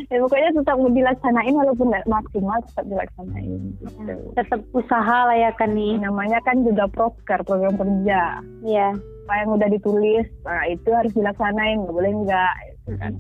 Ya 0.07 0.23
pokoknya 0.23 0.55
tetap 0.55 0.79
dilaksanain 0.79 1.51
walaupun 1.51 1.91
nggak 1.91 2.07
maksimal 2.07 2.63
tetap 2.63 2.87
dilaksanain 2.87 3.75
gitu. 3.83 4.15
tetap 4.39 4.63
usaha 4.71 5.19
lah 5.27 5.35
ya 5.35 5.51
kan 5.59 5.75
nih. 5.75 5.99
Namanya 5.99 6.39
kan 6.47 6.63
juga 6.63 6.87
proker 6.87 7.43
program 7.43 7.75
kerja. 7.75 8.39
Ya 8.63 8.95
apa 9.27 9.43
yang 9.43 9.59
udah 9.59 9.69
ditulis 9.75 10.31
nah 10.47 10.63
itu 10.71 10.87
harus 10.95 11.11
dilaksanain 11.19 11.83
nggak 11.83 11.91
boleh 11.99 12.15
enggak 12.15 12.55
gitu 12.71 12.95
kan 12.95 13.13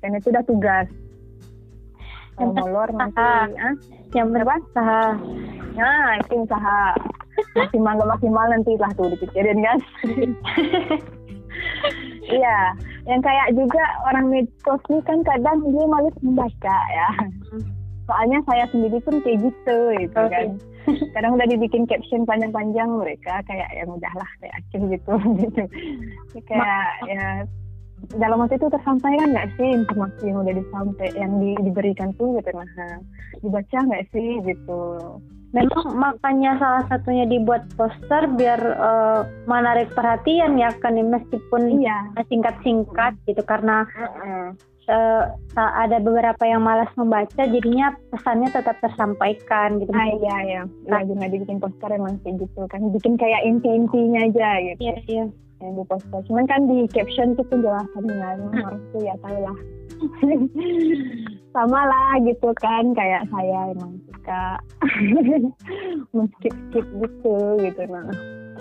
dan 0.00 0.10
itu 0.16 0.26
udah 0.32 0.44
tugas 0.48 0.86
kalau 2.36 2.52
molor 2.56 2.88
nanti 2.96 3.20
ah 3.20 3.74
yang 4.16 4.32
berusaha 4.32 5.04
nah 5.76 6.18
itu 6.18 6.34
usaha 6.44 6.96
maksimal 7.56 7.92
nggak 7.96 8.10
maksimal 8.16 8.46
nanti 8.48 8.72
lah 8.80 8.90
tuh 8.96 9.12
dipikirin 9.12 9.60
kan 9.62 9.78
Iya, 12.30 12.58
yang 13.10 13.20
kayak 13.24 13.58
juga 13.58 13.82
orang 14.06 14.30
medsos 14.30 14.82
nih 14.86 15.02
kan 15.02 15.18
kadang 15.26 15.58
dia 15.66 15.84
malas 15.90 16.14
membaca 16.22 16.76
ya. 16.94 17.08
Soalnya 18.06 18.38
saya 18.46 18.64
sendiri 18.70 18.98
pun 19.02 19.22
kayak 19.22 19.38
gitu 19.50 19.78
gitu 19.98 20.18
okay. 20.18 20.30
kan. 20.30 20.48
Kadang 21.14 21.34
udah 21.38 21.46
dibikin 21.50 21.86
caption 21.90 22.26
panjang-panjang 22.26 22.90
mereka 22.90 23.42
kayak 23.46 23.70
yang 23.74 23.90
udahlah 23.90 24.30
kayak 24.42 24.54
akhir 24.62 24.80
gitu 24.94 25.14
gitu. 25.42 25.62
Kayak 26.46 26.86
ya 27.06 27.24
dalam 28.16 28.42
waktu 28.42 28.56
itu 28.56 28.66
tersampaikan 28.72 29.30
nggak 29.30 29.50
sih 29.54 29.68
informasi 29.76 30.22
yang 30.28 30.38
udah 30.42 30.54
disampaikan 30.56 31.16
yang 31.18 31.32
di, 31.38 31.50
diberikan 31.62 32.10
tuh 32.16 32.40
gitu 32.40 32.50
nah 32.54 32.98
dibaca 33.44 33.78
nggak 33.86 34.04
sih 34.10 34.40
gitu 34.44 34.80
Memang 35.50 35.98
makanya 35.98 36.54
salah 36.62 36.84
satunya 36.86 37.26
dibuat 37.26 37.66
poster 37.74 38.30
biar 38.38 38.60
uh, 38.78 39.26
menarik 39.50 39.90
perhatian 39.98 40.54
ya 40.54 40.70
kan 40.78 40.94
meskipun 40.94 41.82
iya. 41.82 42.06
singkat-singkat 42.30 43.18
gitu 43.26 43.42
karena 43.42 43.82
uh-uh. 43.98 44.54
uh, 44.86 45.22
ada 45.58 45.98
beberapa 45.98 46.46
yang 46.46 46.62
malas 46.62 46.86
membaca 46.94 47.42
jadinya 47.50 47.90
pesannya 48.14 48.46
tetap 48.54 48.78
tersampaikan 48.78 49.82
gitu. 49.82 49.90
Ah 49.90 50.06
iya 50.06 50.36
iya. 50.46 50.62
Lagi 50.86 51.18
nggak 51.18 51.34
dibikin 51.34 51.58
poster 51.58 51.98
emang 51.98 52.22
kayak 52.22 52.46
gitu 52.46 52.70
kan 52.70 52.86
bikin 52.94 53.18
kayak 53.18 53.42
inti-intinya 53.42 54.30
aja 54.30 54.48
gitu. 54.62 54.78
Iya 54.86 54.96
iya. 55.10 55.24
Yang 55.60 55.72
di 55.76 55.84
poster. 55.88 56.20
Cuman 56.28 56.44
kan 56.48 56.60
di 56.64 56.88
caption 56.88 57.36
itu 57.36 57.42
penjelasannya 57.44 58.48
harus 58.56 58.82
tuh 58.92 59.00
ya 59.04 59.14
tahu 59.20 59.38
lah. 59.44 59.58
sama 61.54 61.80
lah 61.84 62.16
gitu 62.24 62.48
kan 62.56 62.94
kayak 62.96 63.28
saya 63.28 63.74
emang 63.74 64.00
suka 64.08 64.44
men-skip 66.16 66.54
skip 66.70 66.86
gitu 67.04 67.36
gitu 67.60 67.82
nah. 67.90 68.08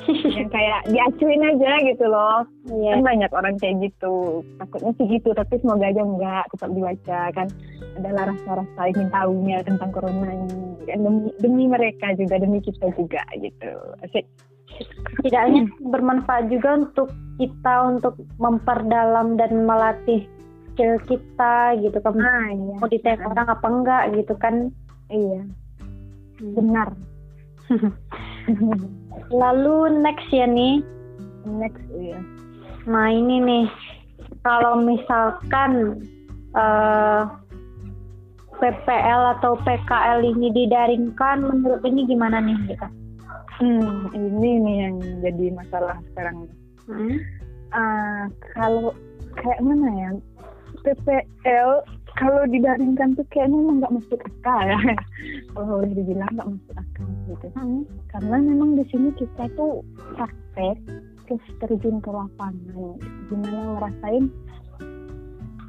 Yang 0.07 0.49
kayak 0.55 0.79
diacuin 0.89 1.43
aja 1.43 1.71
gitu 1.85 2.05
loh. 2.07 2.47
Yeah. 2.71 2.97
kan 2.97 3.01
banyak 3.03 3.31
orang 3.35 3.55
kayak 3.59 3.77
gitu. 3.83 4.41
Takutnya 4.57 4.91
sih 4.95 5.05
gitu 5.11 5.29
tapi 5.35 5.59
semoga 5.59 5.91
aja 5.91 6.01
enggak 6.01 6.43
tetap 6.55 6.69
dibaca 6.71 7.21
kan. 7.35 7.47
Adalah 7.99 8.23
rasa-rasa 8.31 8.81
ingin 8.95 9.09
tahunya 9.11 9.57
tentang 9.67 9.89
corona 9.91 10.29
ini. 10.31 10.87
Kan 10.87 10.99
demi, 11.03 11.29
demi 11.43 11.63
mereka 11.67 12.15
juga 12.15 12.39
demi 12.39 12.63
kita 12.63 12.87
juga 12.95 13.23
gitu. 13.37 13.73
Asik 14.01 14.25
tidaknya 15.23 15.67
bermanfaat 15.91 16.47
juga 16.51 16.85
untuk 16.85 17.09
kita 17.39 17.73
untuk 17.87 18.19
memperdalam 18.39 19.39
dan 19.39 19.63
melatih 19.63 20.27
skill 20.71 20.95
kita 21.07 21.75
gitu 21.83 21.99
kan. 21.99 22.15
Ah, 22.19 22.47
iya. 22.51 22.73
mau 22.79 22.87
ditanya 22.87 23.27
orang 23.27 23.47
apa 23.51 23.67
enggak 23.67 24.03
gitu 24.15 24.33
kan. 24.39 24.55
Iya. 25.11 25.41
Hmm. 26.39 26.53
benar. 26.55 26.89
Lalu 29.43 29.99
next 29.99 30.31
ya 30.31 30.47
nih. 30.47 30.79
Next 31.43 31.83
iya. 31.99 32.19
Nah 32.87 33.11
ini 33.11 33.43
nih. 33.43 33.65
Kalau 34.39 34.79
misalkan 34.79 35.99
uh, 36.55 36.61
eh, 36.63 37.23
PPL 38.59 39.39
atau 39.39 39.59
PKL 39.67 40.23
ini 40.23 40.47
didaringkan 40.51 41.43
menurut 41.43 41.83
ini 41.83 42.07
gimana 42.07 42.39
nih 42.39 42.55
kita? 42.71 42.87
Hmm, 43.59 44.07
ini 44.15 44.51
nih 44.63 44.75
yang 44.87 44.95
jadi 45.19 45.45
masalah 45.51 45.97
sekarang. 46.11 46.47
Hmm? 46.87 47.17
Uh, 47.69 48.23
kalau 48.55 48.95
kayak 49.35 49.61
mana 49.61 49.89
ya? 49.93 50.09
PPL 50.79 51.83
kalau 52.17 52.43
didaringkan 52.49 53.15
tuh 53.15 53.25
kayaknya 53.31 53.57
emang 53.59 53.77
nggak 53.83 53.95
masuk 53.95 54.19
akal 54.23 54.59
ya 54.65 54.79
kalau 55.53 55.65
boleh 55.79 55.91
dibilang 55.93 56.31
nggak 56.35 56.49
masuk 56.49 56.75
akal 56.75 57.07
gitu 57.29 57.47
hmm. 57.55 57.81
karena 58.11 58.37
memang 58.41 58.69
di 58.75 58.83
sini 58.91 59.09
kita 59.15 59.43
tuh 59.55 59.83
praktek 60.17 60.77
terus 61.29 61.43
terjun 61.61 62.01
ke 62.01 62.09
lapangan 62.09 62.97
gimana 63.29 63.59
ngerasain 63.77 64.25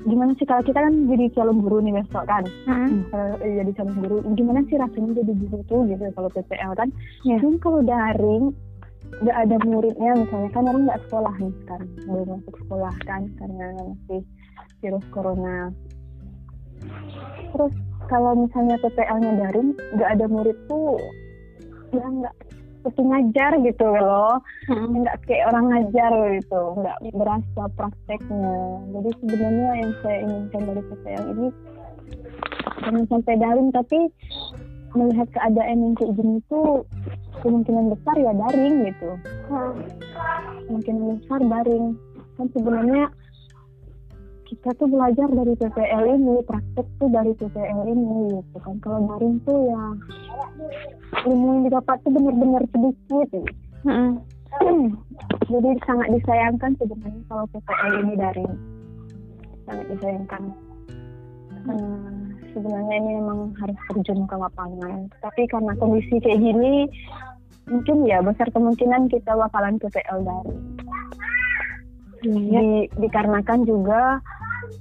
gimana 0.09 0.33
sih 0.41 0.49
kalau 0.49 0.65
kita 0.65 0.81
kan 0.81 0.95
jadi 1.13 1.29
calon 1.37 1.61
guru 1.61 1.85
nih 1.85 2.01
besok 2.01 2.25
kan 2.25 2.45
hmm. 2.65 3.13
kalau 3.13 3.37
jadi 3.41 3.73
calon 3.77 3.97
guru 4.01 4.17
gimana 4.33 4.61
sih 4.69 4.77
rasanya 4.81 5.21
jadi 5.21 5.33
guru 5.37 5.59
tuh 5.69 5.81
gitu 5.89 6.05
kalau 6.17 6.29
PPL 6.33 6.73
kan 6.73 6.89
yeah. 7.29 7.41
kalau 7.61 7.81
daring 7.85 8.57
nggak 9.21 9.37
ada 9.37 9.57
muridnya 9.67 10.13
misalnya 10.17 10.51
kan 10.55 10.65
orang 10.71 10.83
nggak 10.87 11.03
sekolah 11.09 11.35
nih 11.43 11.53
sekarang 11.67 11.91
belum 12.07 12.27
masuk 12.39 12.55
sekolah 12.65 12.95
kan 13.05 13.23
karena 13.37 13.67
masih 13.77 14.21
virus 14.81 15.07
corona 15.13 15.59
terus 17.53 17.75
kalau 18.09 18.33
misalnya 18.39 18.77
PPL-nya 18.81 19.33
daring 19.37 19.77
nggak 19.99 20.11
ada 20.17 20.27
murid 20.31 20.57
tuh 20.71 20.97
ya 21.91 22.07
nggak 22.07 22.35
seperti 22.81 23.01
ngajar 23.05 23.53
gitu 23.61 23.87
loh 23.93 24.41
hmm. 24.73 25.05
nggak 25.05 25.17
kayak 25.29 25.53
orang 25.53 25.69
ngajar 25.69 26.13
gitu 26.41 26.63
nggak 26.81 26.97
berasa 27.13 27.63
prakteknya 27.77 28.57
jadi 28.97 29.11
sebenarnya 29.21 29.71
yang 29.85 29.93
saya 30.01 30.19
inginkan 30.25 30.63
dari 30.65 30.83
PPL 30.89 31.25
ini 31.37 31.49
jangan 32.81 33.05
sampai 33.13 33.35
daring 33.37 33.69
tapi 33.69 33.99
melihat 34.97 35.29
keadaan 35.37 35.79
yang 35.85 35.95
kayak 36.01 36.13
gini 36.17 36.41
tuh 36.49 36.89
kemungkinan 37.45 37.93
besar 37.93 38.17
ya 38.17 38.33
daring 38.33 38.75
gitu 38.89 39.11
hmm. 39.53 39.73
kemungkinan 40.65 41.05
besar 41.21 41.41
daring 41.45 41.87
kan 42.41 42.47
sebenarnya 42.57 43.05
kita 44.51 44.75
tuh 44.83 44.91
belajar 44.91 45.31
dari 45.31 45.55
PPL 45.55 46.05
ini, 46.11 46.43
praktek 46.43 46.87
tuh 46.99 47.07
dari 47.07 47.31
PPL 47.39 47.87
ini 47.87 48.35
gitu 48.35 48.59
kan. 48.59 48.83
Kalau 48.83 49.07
daring 49.07 49.39
tuh 49.47 49.59
ya 49.71 49.83
ilmu 51.27 51.47
yang 51.59 51.63
didapat 51.69 51.97
tuh 52.07 52.13
benar-benar 52.15 52.63
sedikit 52.71 53.27
gitu. 53.33 53.41
Mm 53.85 53.93
-hmm. 53.93 54.13
Jadi 55.51 55.71
sangat 55.87 56.09
disayangkan 56.15 56.73
sebenarnya 56.79 57.23
kalau 57.31 57.45
PPL 57.55 57.93
ini 58.03 58.15
daring. 58.19 58.55
Sangat 59.67 59.87
disayangkan. 59.95 60.43
Hmm, 61.61 62.35
sebenarnya 62.55 62.95
ini 62.99 63.11
memang 63.21 63.53
harus 63.59 63.79
terjun 63.91 64.27
ke 64.27 64.37
lapangan. 64.37 65.11
Tapi 65.23 65.43
karena 65.51 65.73
kondisi 65.79 66.17
kayak 66.23 66.41
gini, 66.41 66.89
mungkin 67.69 67.97
ya 68.07 68.23
besar 68.25 68.49
kemungkinan 68.51 69.11
kita 69.11 69.33
bakalan 69.35 69.79
PPL 69.79 70.19
daring. 70.23 70.63
Di, 72.21 72.85
dikarenakan 73.01 73.65
juga 73.65 74.21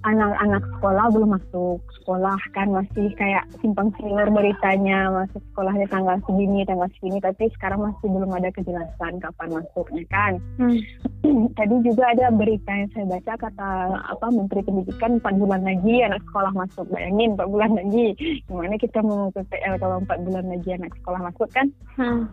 anak-anak 0.04 0.64
sekolah 0.76 1.06
belum 1.16 1.30
masuk 1.40 1.80
sekolah 2.10 2.42
kan 2.58 2.74
masih 2.74 3.14
kayak 3.22 3.46
simpang 3.62 3.94
siur 4.02 4.26
beritanya 4.34 5.14
masuk 5.14 5.46
sekolahnya 5.54 5.86
tanggal 5.94 6.18
segini 6.26 6.66
tanggal 6.66 6.90
segini 6.98 7.22
tapi 7.22 7.54
sekarang 7.54 7.86
masih 7.86 8.10
belum 8.10 8.34
ada 8.34 8.50
kejelasan 8.50 9.22
kapan 9.22 9.50
masuknya 9.54 10.02
kan. 10.10 10.42
Hmm. 10.58 10.82
tadi 11.62 11.76
juga 11.86 12.10
ada 12.10 12.34
berita 12.34 12.74
yang 12.74 12.90
saya 12.98 13.06
baca 13.14 13.34
kata 13.38 13.70
apa 14.10 14.26
Menteri 14.34 14.66
Pendidikan 14.66 15.22
empat 15.22 15.38
bulan 15.38 15.62
lagi 15.62 16.02
anak 16.02 16.26
sekolah 16.34 16.50
masuk. 16.58 16.90
Bayangin 16.90 17.38
empat 17.38 17.46
bulan 17.46 17.72
lagi. 17.78 18.08
Gimana 18.50 18.74
kita 18.82 19.06
mau 19.06 19.30
PPL 19.30 19.78
kalau 19.78 20.02
empat 20.02 20.18
bulan 20.26 20.50
lagi 20.50 20.70
anak 20.74 20.98
sekolah 20.98 21.22
masuk 21.30 21.50
kan? 21.54 21.70
Hmm. 21.94 22.26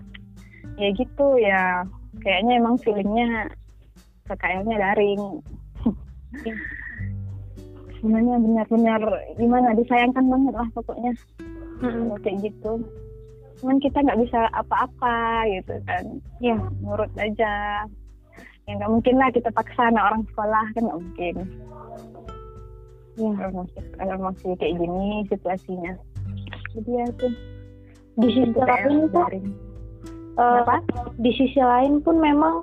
ya 0.80 0.88
gitu 0.96 1.36
ya. 1.36 1.84
Kayaknya 2.24 2.64
emang 2.64 2.80
feelingnya 2.80 3.52
PKL-nya 4.24 4.76
daring. 4.80 5.44
Iya 6.48 6.56
sebenarnya 8.06 8.38
benar-benar 8.38 9.02
gimana 9.34 9.74
disayangkan 9.74 10.30
banget 10.30 10.54
lah 10.54 10.68
pokoknya. 10.78 11.12
Hmm. 11.82 12.14
kayak 12.22 12.38
gitu. 12.46 12.86
Cuman 13.58 13.82
kita 13.82 13.98
nggak 13.98 14.22
bisa 14.22 14.46
apa-apa 14.54 15.42
gitu 15.50 15.74
kan. 15.82 16.22
Ya 16.38 16.54
nurut 16.86 17.10
aja. 17.18 17.82
Ya 18.70 18.72
nggak 18.78 18.92
mungkin 18.94 19.18
lah 19.18 19.34
kita 19.34 19.50
paksa 19.50 19.90
anak 19.90 20.06
orang 20.06 20.22
sekolah 20.30 20.64
kan 20.70 20.82
nggak 20.86 21.00
mungkin. 21.02 21.36
Ya 23.18 23.30
kalau 23.34 23.52
masih, 23.58 23.82
kalau 23.98 24.16
masih 24.22 24.50
kayak 24.54 24.76
gini 24.78 25.08
situasinya. 25.26 25.92
Jadi 26.78 26.90
ya 26.94 27.06
tuh 27.18 27.34
di 28.22 28.28
sisi 28.30 28.54
lain 28.54 29.10
tuh 29.10 29.26
uh, 30.38 30.62
di 31.18 31.30
sisi 31.34 31.58
lain 31.58 32.00
pun 32.06 32.22
memang 32.22 32.62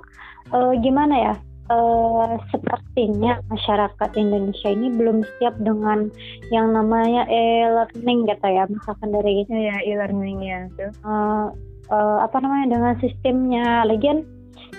uh, 0.56 0.72
gimana 0.80 1.14
ya 1.30 1.34
uh, 1.70 2.36
sepertinya 2.52 3.40
masyarakat 3.48 4.10
Indonesia 4.18 4.68
ini 4.68 4.92
belum 4.92 5.24
siap 5.38 5.56
dengan 5.60 6.10
yang 6.52 6.72
namanya 6.72 7.24
e-learning 7.30 8.28
gitu 8.28 8.46
ya 8.48 8.64
misalkan 8.68 9.08
dari 9.12 9.44
ya 9.48 9.76
e-learning 9.84 10.38
ya. 10.44 10.60
Uh, 11.04 11.48
uh, 11.88 12.18
apa 12.24 12.36
namanya 12.40 12.76
dengan 12.76 12.94
sistemnya. 13.00 13.84
Lagian 13.88 14.24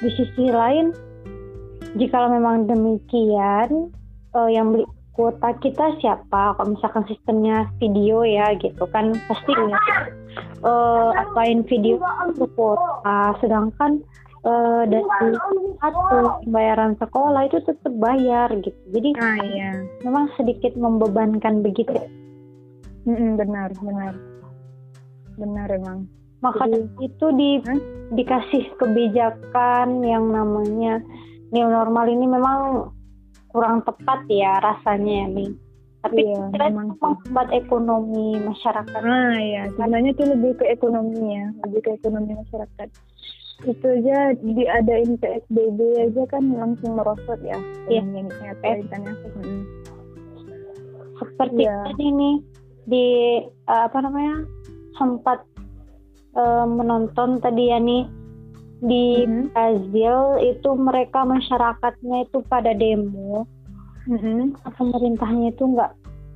di 0.01 0.09
sisi 0.13 0.51
lain 0.51 0.91
jika 1.95 2.27
memang 2.27 2.67
demikian 2.67 3.89
uh, 4.35 4.49
yang 4.51 4.75
beli 4.75 4.85
kuota 5.15 5.55
kita 5.63 5.95
siapa? 6.03 6.59
Kalau 6.59 6.75
misalkan 6.75 7.07
sistemnya 7.07 7.71
video 7.79 8.27
ya 8.27 8.51
gitu 8.59 8.83
kan 8.91 9.15
pasti 9.31 9.55
uh, 10.65 11.09
apain 11.15 11.63
video 11.63 12.03
untuk 12.27 12.51
kuota. 12.59 13.33
Sedangkan 13.39 14.03
uh, 14.45 14.83
dari 14.87 15.03
satu 15.81 15.99
pembayaran 16.45 16.93
sekolah 17.01 17.41
itu 17.49 17.59
tetap 17.65 17.93
bayar 17.97 18.49
gitu. 18.61 18.79
Jadi 18.93 19.09
ah, 19.19 19.37
iya. 19.41 19.71
memang 20.05 20.31
sedikit 20.37 20.77
membebankan 20.77 21.65
begitu. 21.65 21.97
Mm 23.05 23.15
-mm, 23.17 23.31
benar 23.37 23.69
benar. 23.81 24.13
Benar 25.35 25.67
emang. 25.73 25.99
Maka 26.39 26.69
jadi, 26.69 26.85
itu 27.01 27.27
di 27.33 27.51
hmm? 27.59 27.81
dikasih 28.13 28.63
kebijakan 28.77 30.05
yang 30.05 30.29
namanya 30.29 31.01
new 31.49 31.65
normal 31.65 32.05
ini 32.05 32.25
memang 32.29 32.59
kurang 33.49 33.81
tepat 33.87 34.27
ya 34.29 34.59
rasanya 34.61 35.31
nih 35.31 35.51
tapi 36.05 36.21
iya, 36.21 36.69
memang 36.69 36.93
ekonomi 37.49 38.37
masyarakat. 38.45 39.01
Ah 39.01 39.41
ya 39.41 39.65
sebenarnya 39.73 40.13
itu 40.13 40.23
lebih 40.29 40.51
ke 40.61 40.65
ekonomi 40.69 41.33
ya 41.33 41.49
lebih 41.65 41.81
ke 41.81 41.89
ekonomi 41.97 42.37
masyarakat 42.37 42.87
itu 43.63 43.85
aja 43.87 44.35
diadain 44.43 45.15
PSBB 45.15 45.79
aja 46.11 46.23
kan 46.27 46.43
langsung 46.51 46.99
merosot 46.99 47.39
ya 47.39 47.55
iya 47.87 48.03
internet 48.03 49.15
hmm. 49.31 49.63
seperti 51.15 51.63
ya. 51.63 51.87
tadi 51.87 52.05
nih 52.11 52.35
di 52.85 53.07
uh, 53.71 53.87
apa 53.87 53.97
namanya 54.03 54.43
sempat 54.99 55.39
uh, 56.35 56.67
menonton 56.67 57.39
tadi 57.39 57.71
ya 57.71 57.79
nih 57.79 58.03
di 58.83 59.25
mm-hmm. 59.25 59.55
Brazil 59.55 60.19
itu 60.43 60.69
mereka 60.75 61.23
masyarakatnya 61.25 62.27
itu 62.27 62.43
pada 62.45 62.75
demo 62.75 63.47
mm-hmm. 64.05 64.59
pemerintahnya 64.77 65.55
itu 65.55 65.63
nggak 65.63 65.91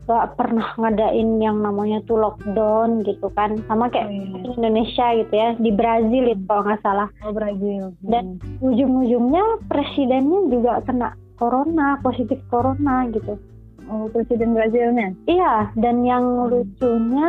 nggak 0.10 0.42
pernah 0.42 0.74
ngadain 0.74 1.38
yang 1.38 1.62
namanya 1.62 2.02
tuh 2.10 2.18
lockdown 2.18 3.06
gitu 3.06 3.30
kan 3.38 3.62
sama 3.70 3.94
kayak 3.94 4.10
oh, 4.10 4.42
iya. 4.42 4.58
Indonesia 4.58 5.06
gitu 5.22 5.34
ya 5.38 5.50
di 5.62 5.70
Brazil 5.70 6.24
itu 6.34 6.44
kalau 6.50 6.66
nggak 6.66 6.82
salah 6.82 7.08
oh 7.22 7.30
Brazil 7.30 7.94
hmm. 7.94 8.10
dan 8.10 8.42
ujung-ujungnya 8.58 9.46
presidennya 9.70 10.40
juga 10.50 10.82
kena 10.82 11.14
corona 11.38 12.02
positif 12.02 12.42
corona 12.50 13.06
gitu 13.14 13.38
oh 13.86 14.10
presiden 14.10 14.58
Brazilnya 14.58 15.14
iya 15.30 15.70
dan 15.78 16.02
yang 16.02 16.26
hmm. 16.26 16.50
lucunya 16.58 17.28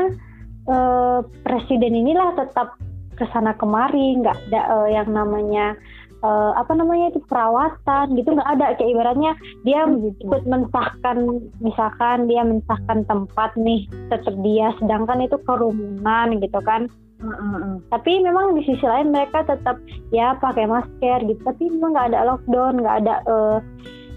eh, 0.64 1.20
presiden 1.44 1.92
inilah 1.92 2.32
tetap 2.32 2.80
ke 3.20 3.28
sana 3.36 3.52
kemari 3.60 4.16
nggak 4.16 4.48
ada 4.48 4.60
uh, 4.72 4.88
yang 4.88 5.12
namanya 5.12 5.76
uh, 6.22 6.52
apa 6.56 6.72
namanya 6.76 7.12
itu 7.12 7.20
perawatan 7.28 8.16
gitu 8.16 8.36
nggak 8.36 8.50
ada 8.58 8.66
kayak 8.76 8.90
ibaratnya 8.92 9.32
dia 9.64 9.84
oh, 9.84 9.96
gitu. 10.00 10.18
ikut 10.28 10.42
mensahkan 10.48 11.16
misalkan 11.60 12.28
dia 12.28 12.42
mensahkan 12.44 13.04
tempat 13.08 13.50
nih 13.56 13.88
tetap 14.12 14.34
dia 14.44 14.72
sedangkan 14.80 15.24
itu 15.24 15.36
kerumunan 15.44 16.40
gitu 16.40 16.60
kan 16.64 16.88
Mm-hmm. 17.20 17.92
Tapi 17.92 18.24
memang 18.24 18.56
di 18.56 18.64
sisi 18.64 18.80
lain 18.80 19.12
mereka 19.12 19.44
tetap 19.44 19.76
ya 20.08 20.32
pakai 20.40 20.64
masker 20.64 21.28
gitu. 21.28 21.40
Tapi 21.44 21.68
memang 21.68 21.92
nggak 21.92 22.08
ada 22.16 22.20
lockdown, 22.32 22.80
nggak 22.80 22.96
ada 23.04 23.14
uh, 23.28 23.58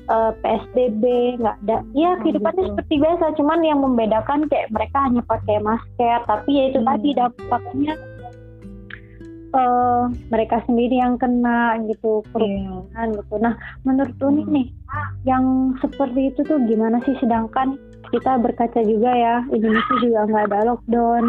uh, 0.08 0.32
PSBB, 0.40 1.04
nggak 1.44 1.58
ada. 1.68 1.84
Ya 1.92 2.16
kehidupannya 2.24 2.64
seperti 2.72 3.04
biasa. 3.04 3.36
Cuman 3.36 3.60
yang 3.68 3.84
membedakan 3.84 4.48
kayak 4.48 4.72
mereka 4.72 5.04
hanya 5.04 5.20
pakai 5.28 5.60
masker. 5.60 6.20
Tapi 6.24 6.50
ya 6.56 6.64
itu 6.72 6.80
hmm. 6.80 6.88
tadi 6.88 7.10
dampaknya 7.12 7.94
uh, 9.54 10.10
mereka 10.34 10.60
sendiri 10.66 11.00
yang 11.00 11.16
kena 11.16 11.78
gitu 11.88 12.26
kerumunan 12.34 12.90
yeah. 12.92 13.18
gitu. 13.22 13.36
Nah 13.40 13.54
menurut 13.88 14.18
Uni 14.20 14.44
hmm. 14.44 14.54
nih 14.54 14.68
yang 15.24 15.78
seperti 15.80 16.34
itu 16.34 16.42
tuh 16.44 16.60
gimana 16.66 17.00
sih? 17.06 17.16
Sedangkan 17.22 17.78
kita 18.14 18.38
berkaca 18.38 18.82
juga 18.86 19.10
ya 19.10 19.36
Indonesia 19.50 19.96
juga 20.02 20.30
nggak 20.30 20.46
ada 20.54 20.60
lockdown, 20.74 21.24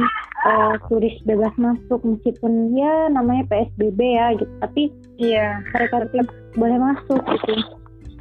uh, 0.44 0.74
turis 0.92 1.16
bebas 1.24 1.52
masuk 1.56 2.00
meskipun 2.04 2.76
ya 2.76 3.08
namanya 3.12 3.48
PSBB 3.48 4.00
ya 4.00 4.26
gitu. 4.36 4.52
Tapi 4.60 4.82
iya 5.20 5.60
yeah. 5.60 5.72
mereka 5.72 6.04
tetap 6.08 6.28
boleh 6.56 6.78
masuk 6.80 7.20
gitu. 7.20 7.54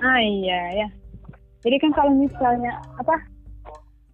Ah 0.04 0.20
iya 0.20 0.86
ya. 0.86 0.88
Jadi 1.64 1.76
kan 1.80 1.92
kalau 1.96 2.12
misalnya 2.12 2.76
apa 3.00 3.16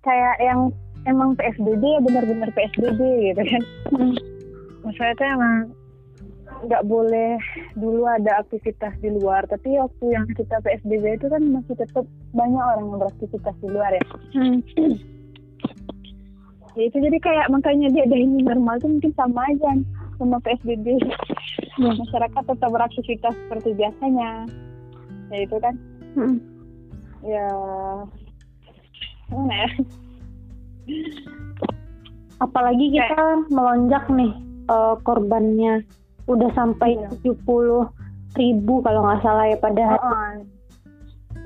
kayak 0.05 0.37
yang 0.37 0.69
emang 1.09 1.33
PSBB 1.33 1.81
ya 1.81 1.99
benar-benar 2.01 2.49
PSBB 2.53 2.99
gitu 3.33 3.41
kan. 3.41 3.61
Hmm. 3.93 4.15
Maksudnya 4.85 5.13
itu 5.13 5.23
emang 5.27 5.55
nggak 6.65 6.83
boleh 6.87 7.39
dulu 7.79 8.03
ada 8.07 8.43
aktivitas 8.43 8.93
di 8.99 9.09
luar 9.15 9.47
tapi 9.47 9.79
waktu 9.79 10.05
yang 10.11 10.25
kita 10.35 10.59
PSBB 10.59 11.19
itu 11.19 11.27
kan 11.31 11.41
masih 11.51 11.75
tetap 11.77 12.05
banyak 12.35 12.59
orang 12.59 12.85
yang 12.89 12.99
beraktivitas 12.99 13.55
di 13.63 13.67
luar 13.71 13.91
ya 13.95 14.05
hmm. 14.35 14.59
ya 16.75 16.83
itu 16.87 16.97
jadi 16.99 17.17
kayak 17.23 17.47
makanya 17.51 17.87
dia 17.95 18.03
ada 18.03 18.17
ini 18.17 18.43
normal 18.43 18.75
itu 18.79 18.87
mungkin 18.87 19.13
sama 19.15 19.41
aja 19.47 19.71
sama 20.19 20.37
PSBB 20.43 20.85
ya. 21.79 21.91
masyarakat 21.95 22.43
tetap 22.43 22.69
beraktivitas 22.69 23.33
seperti 23.47 23.69
biasanya 23.79 24.29
ya 25.31 25.37
itu 25.39 25.55
kan 25.63 25.73
hmm. 26.17 26.37
ya 27.23 27.47
mana 29.29 29.53
ya 29.53 29.69
apalagi 32.39 32.85
kita 32.95 33.15
kayak, 33.15 33.47
melonjak 33.51 34.03
nih 34.11 34.31
uh, 34.71 34.95
korbannya 35.03 35.83
udah 36.29 36.49
sampai 36.53 36.95
iya. 36.95 37.09
tujuh 37.09 37.35
puluh 37.43 37.89
ribu 38.37 38.85
kalau 38.85 39.01
nggak 39.09 39.21
salah 39.25 39.45
ya 39.49 39.57
pada 39.57 39.83
hari. 39.89 40.01
Oh, 40.05 40.33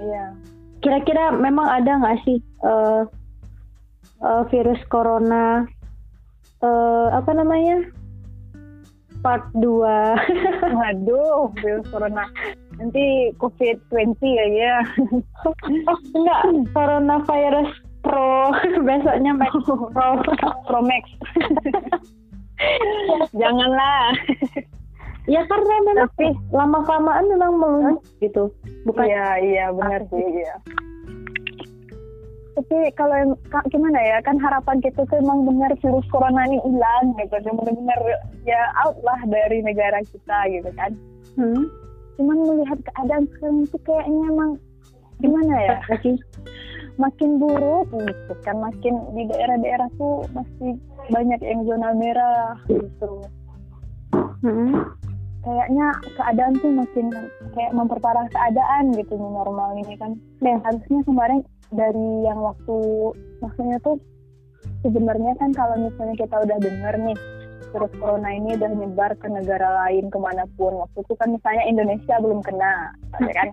iya. 0.03 0.25
Kira-kira 0.83 1.31
memang 1.31 1.63
ada 1.63 1.91
nggak 1.95 2.19
sih 2.27 2.43
uh, 2.67 3.07
uh, 4.19 4.43
virus 4.51 4.79
corona 4.91 5.63
uh, 6.59 7.07
apa 7.15 7.31
namanya 7.31 7.87
part 9.23 9.47
2 9.55 9.63
Waduh, 10.75 11.55
virus 11.63 11.87
corona. 11.87 12.27
Nanti 12.75 13.31
COVID-20 13.39 14.19
ya 14.19 14.47
ya. 14.59 14.75
oh, 15.87 15.99
enggak, 16.11 16.41
coronavirus 16.75 17.71
Pro. 18.03 18.51
Besoknya 18.87 19.31
Max 19.31 19.55
Pro. 19.63 20.19
Pro 20.67 20.79
Max. 20.83 21.03
Janganlah. 23.31 24.11
Ya 25.29 25.41
karena 25.47 25.73
memang 25.87 26.09
Tapi, 26.11 26.27
lama 26.51 26.79
kelamaan 26.83 27.25
memang 27.31 27.53
melunjak 27.59 27.97
gitu. 28.19 28.43
Bukan 28.83 29.05
Iya, 29.07 29.27
iya 29.39 29.65
benar 29.71 30.01
sih, 30.11 30.25
iya. 30.43 30.55
Tapi 32.53 32.77
kalau 32.93 33.33
gimana 33.73 33.97
ya, 33.97 34.21
kan 34.21 34.37
harapan 34.37 34.77
kita 34.77 35.01
tuh 35.09 35.17
emang 35.17 35.47
benar 35.49 35.73
virus 35.81 36.05
corona 36.13 36.45
ini 36.45 36.61
hilang 36.61 37.17
gitu. 37.17 37.35
Benar-benar 37.39 37.99
ya 38.45 38.61
out 38.85 38.99
lah 39.01 39.17
dari 39.25 39.65
negara 39.65 40.03
kita 40.05 40.37
gitu 40.53 40.69
kan. 40.77 40.91
Hmm. 41.33 41.65
Cuman 42.19 42.37
melihat 42.45 42.77
keadaan 42.93 43.25
sekarang 43.33 43.65
itu 43.65 43.77
kayaknya 43.81 44.23
emang 44.29 44.51
gimana 45.17 45.53
ya? 45.65 45.77
makin 46.97 47.41
buruk 47.41 47.89
gitu 47.89 48.33
kan 48.45 48.61
makin 48.61 48.93
di 49.17 49.25
daerah-daerah 49.25 49.89
tuh 49.97 50.25
masih 50.33 50.77
banyak 51.09 51.41
yang 51.41 51.65
zona 51.65 51.89
merah 51.97 52.53
gitu 52.69 53.25
hmm. 54.45 54.77
Kayaknya 55.43 55.87
keadaan 56.15 56.55
tuh 56.63 56.71
makin 56.71 57.07
kayak 57.51 57.71
memperparah 57.75 58.27
keadaan 58.31 58.95
gitu 58.95 59.19
normal 59.19 59.75
ini 59.75 59.93
kan 59.99 60.15
dan 60.39 60.63
harusnya 60.63 61.03
kemarin 61.03 61.43
dari 61.73 62.09
yang 62.23 62.39
waktu 62.39 62.77
maksudnya 63.43 63.77
tuh 63.83 63.99
sebenarnya 64.81 65.35
kan 65.35 65.51
kalau 65.51 65.75
misalnya 65.75 66.15
kita 66.15 66.35
udah 66.39 66.57
dengar 66.63 66.95
nih 66.95 67.17
virus 67.73 67.93
corona 67.99 68.29
ini 68.31 68.55
udah 68.55 68.69
nyebar 68.71 69.11
ke 69.17 69.27
negara 69.27 69.67
lain 69.83 70.07
ke 70.07 70.17
mana 70.21 70.47
pun 70.55 70.79
waktu 70.79 71.03
itu 71.03 71.13
kan 71.19 71.27
misalnya 71.33 71.63
Indonesia 71.67 72.15
belum 72.21 72.39
kena 72.45 72.93
ya 73.19 73.33
kan 73.35 73.49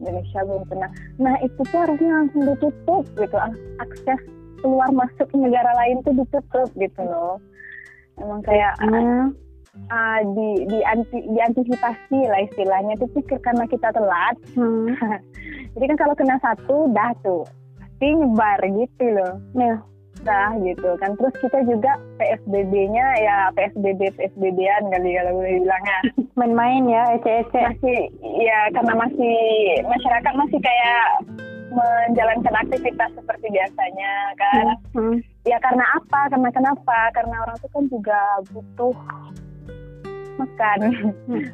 Indonesia 0.00 0.40
belum 0.44 0.64
kena. 0.68 0.88
Nah 1.16 1.34
itu 1.40 1.60
tuh 1.72 1.78
harusnya 1.80 2.10
langsung 2.20 2.42
ditutup 2.44 3.04
gitu 3.16 3.36
akses 3.80 4.20
keluar 4.60 4.88
masuk 4.92 5.28
negara 5.32 5.72
lain 5.84 6.04
tuh 6.04 6.12
ditutup 6.16 6.68
gitu 6.76 7.00
loh. 7.00 7.40
Emang 8.20 8.40
kayak 8.44 8.76
hmm. 8.80 9.32
Uh, 9.90 10.20
di 10.34 10.48
di 10.68 10.78
anti 10.84 11.18
diantisipasi 11.30 12.18
lah 12.28 12.40
istilahnya. 12.46 12.94
Itu 12.98 13.20
karena 13.40 13.64
kita 13.68 13.92
telat. 13.92 14.36
Hmm. 14.54 14.92
jadi 15.76 15.84
kan 15.94 15.98
kalau 15.98 16.14
kena 16.14 16.36
satu 16.40 16.90
dah 16.92 17.12
tuh. 17.22 17.44
Pasti 17.80 18.06
nyebar 18.12 18.60
gitu 18.64 19.04
loh. 19.12 19.34
Nah. 19.54 19.78
Dah 20.24 20.56
gitu 20.64 20.96
kan. 20.98 21.12
Terus 21.20 21.34
kita 21.38 21.60
juga 21.68 22.00
PSBB-nya 22.18 23.06
ya 23.20 23.36
PSBB 23.52 24.16
PSBB-an 24.16 24.88
kali 24.90 25.12
kalau 25.12 25.32
boleh 25.38 25.60
bilangnya 25.60 25.98
main-main 26.40 26.82
ya 26.88 27.04
ece-ece. 27.20 27.60
Masih 27.62 27.98
ya 28.42 28.58
karena 28.74 28.94
masih 28.96 29.36
masyarakat 29.86 30.32
masih 30.34 30.58
kayak 30.58 31.06
menjalankan 31.76 32.54
aktivitas 32.64 33.10
seperti 33.12 33.46
biasanya 33.52 34.12
kan. 34.40 34.64
Hmm. 34.96 35.14
hmm. 35.14 35.16
ya 35.44 35.58
karena 35.60 35.84
apa? 35.94 36.20
Karena 36.32 36.50
kenapa? 36.50 36.98
Karena 37.12 37.36
orang 37.44 37.56
itu 37.60 37.68
kan 37.70 37.84
juga 37.92 38.20
butuh 38.50 38.94
makan. 40.36 40.78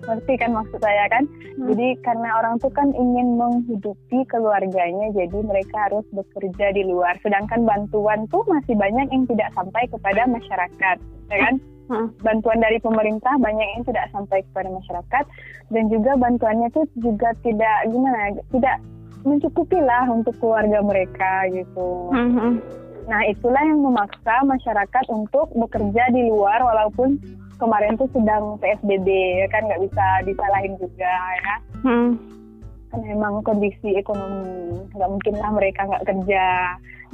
Ngerti 0.07 0.33
kan 0.39 0.51
maksud 0.55 0.81
saya 0.83 1.05
kan? 1.11 1.25
Hmm. 1.53 1.69
jadi 1.69 2.01
karena 2.01 2.29
orang 2.41 2.57
tuh 2.65 2.73
kan 2.73 2.89
ingin 2.97 3.37
menghidupi 3.37 4.25
keluarganya 4.33 5.13
jadi 5.13 5.39
mereka 5.45 5.91
harus 5.91 6.07
bekerja 6.13 6.73
di 6.75 6.83
luar. 6.87 7.17
Sedangkan 7.21 7.65
bantuan 7.65 8.25
tuh 8.29 8.43
masih 8.49 8.75
banyak 8.77 9.07
yang 9.13 9.25
tidak 9.29 9.53
sampai 9.55 9.85
kepada 9.89 10.25
masyarakat 10.29 10.97
ya 11.33 11.39
kan? 11.49 11.57
Hmm. 11.91 12.09
bantuan 12.25 12.63
dari 12.63 12.79
pemerintah 12.79 13.35
banyak 13.43 13.69
yang 13.77 13.83
tidak 13.85 14.07
sampai 14.15 14.41
kepada 14.49 14.71
masyarakat. 14.71 15.25
Dan 15.69 15.85
juga 15.93 16.17
bantuannya 16.17 16.69
tuh 16.73 16.87
juga 16.97 17.37
tidak 17.45 17.91
gimana 17.91 18.39
tidak 18.49 18.77
mencukupi 19.23 19.79
lah 19.79 20.07
untuk 20.11 20.35
keluarga 20.43 20.83
mereka 20.83 21.47
gitu. 21.51 22.11
Hmm. 22.11 22.59
nah 23.03 23.19
itulah 23.27 23.59
yang 23.67 23.83
memaksa 23.83 24.47
masyarakat 24.47 25.05
untuk 25.11 25.51
bekerja 25.59 26.07
di 26.15 26.23
luar 26.31 26.63
walaupun 26.63 27.19
kemarin 27.63 27.95
tuh 27.95 28.11
sedang 28.11 28.59
PSBB 28.59 29.07
ya 29.39 29.47
kan 29.55 29.63
nggak 29.71 29.83
bisa 29.87 30.05
disalahin 30.27 30.75
juga 30.83 31.15
ya 31.39 31.55
hmm. 31.87 32.11
kan 32.91 33.01
emang 33.07 33.39
kondisi 33.47 33.95
ekonomi 33.95 34.83
nggak 34.91 35.11
mungkin 35.15 35.35
lah 35.39 35.51
mereka 35.55 35.87
nggak 35.87 36.07
kerja 36.11 36.45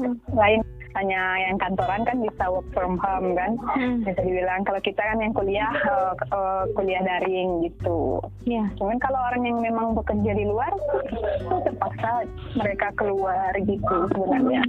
hmm. 0.01 0.17
lain 0.33 0.65
hanya 0.99 1.23
yang 1.47 1.57
kantoran 1.63 2.03
kan 2.03 2.19
bisa 2.19 2.45
work 2.51 2.67
from 2.75 2.99
home 2.99 3.39
kan? 3.39 3.55
Hmm. 3.79 4.03
bisa 4.03 4.21
dibilang 4.27 4.67
kalau 4.67 4.81
kita 4.83 4.99
kan 4.99 5.23
yang 5.23 5.31
kuliah 5.31 5.71
uh, 5.87 6.13
uh, 6.35 6.63
kuliah 6.75 7.03
daring 7.07 7.63
gitu. 7.71 8.19
Yeah. 8.49 8.67
cuman 8.81 8.97
kalau 8.99 9.21
orang 9.21 9.45
yang 9.45 9.61
memang 9.61 9.93
bekerja 9.93 10.33
di 10.35 10.45
luar 10.49 10.73
itu 10.73 11.55
terpaksa 11.69 12.25
mereka 12.57 12.89
keluar 12.97 13.53
gitu 13.61 13.97
sebenarnya. 14.11 14.63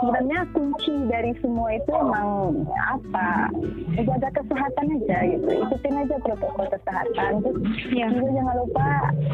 Sebenarnya 0.00 0.40
kunci 0.56 0.94
dari 1.06 1.32
semua 1.44 1.68
itu 1.76 1.92
emang 1.92 2.28
apa? 2.74 3.52
Jaga 4.00 4.28
kesehatan 4.42 4.86
aja 5.00 5.18
gitu. 5.28 5.48
Ikutin 5.48 6.00
aja 6.02 6.16
protokol 6.24 6.66
kesehatan. 6.72 7.30
Terus 7.44 7.58
yeah. 7.92 8.08
juga 8.10 8.28
jangan 8.32 8.56
lupa 8.64 8.88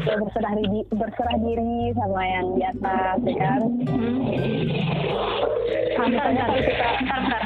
ya, 0.05 0.13
berserah 0.19 0.53
diri 0.59 0.79
berserah 0.91 1.37
diri 1.39 1.73
sama 1.97 2.21
yang 2.27 2.47
di 2.53 2.63
atas 2.67 3.17
ya 3.25 3.35
kan? 3.39 3.61
Hmm 3.87 5.70
bentar, 5.97 6.27
bentar, 6.31 6.47
bentar, 6.49 7.19
bentar. 7.21 7.43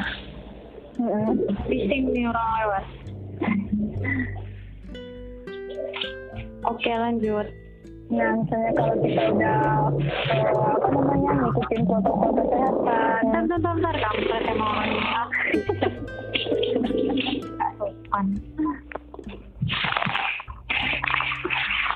Bising 1.68 2.04
nih 2.16 2.26
orang 2.32 2.50
lewat. 2.64 2.86
Oke 6.66 6.92
lanjut. 6.92 7.48
Nah, 8.06 8.38
misalnya 8.38 8.72
kalau 8.78 8.96
kita 9.02 9.24
udah 9.34 9.60
uh, 10.30 10.70
apa 10.78 10.88
namanya 10.94 11.32
ngikutin 11.42 11.82
protokol 11.90 12.32
kesehatan. 12.38 13.22
Bentar, 13.34 13.58
bentar, 13.58 13.74
bentar, 13.82 13.96
kampret 13.98 14.44
emang 14.46 14.70
orangnya. 14.78 15.22
Sopan. 17.82 18.26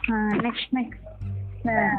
Nah, 0.09 0.33
next, 0.41 0.65
next. 0.73 1.08
Nah, 1.59 1.91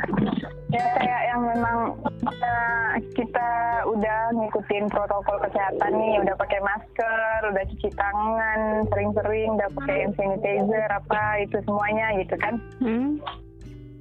ya 0.72 0.84
kayak 0.96 1.22
yang 1.28 1.40
memang 1.44 1.78
uh, 2.24 2.92
kita 3.12 3.48
udah 3.84 4.32
ngikutin 4.32 4.88
protokol 4.88 5.36
kesehatan 5.44 5.92
nih, 6.00 6.16
udah 6.24 6.34
pakai 6.40 6.60
masker, 6.64 7.38
udah 7.52 7.64
cuci 7.68 7.90
tangan, 7.92 8.60
sering-sering 8.88 9.60
udah 9.60 9.68
pakai 9.76 10.08
hand 10.08 10.16
sanitizer 10.16 10.88
apa 10.88 11.44
itu 11.44 11.60
semuanya 11.68 12.06
gitu 12.24 12.34
kan. 12.40 12.54
Hmm. 12.80 13.20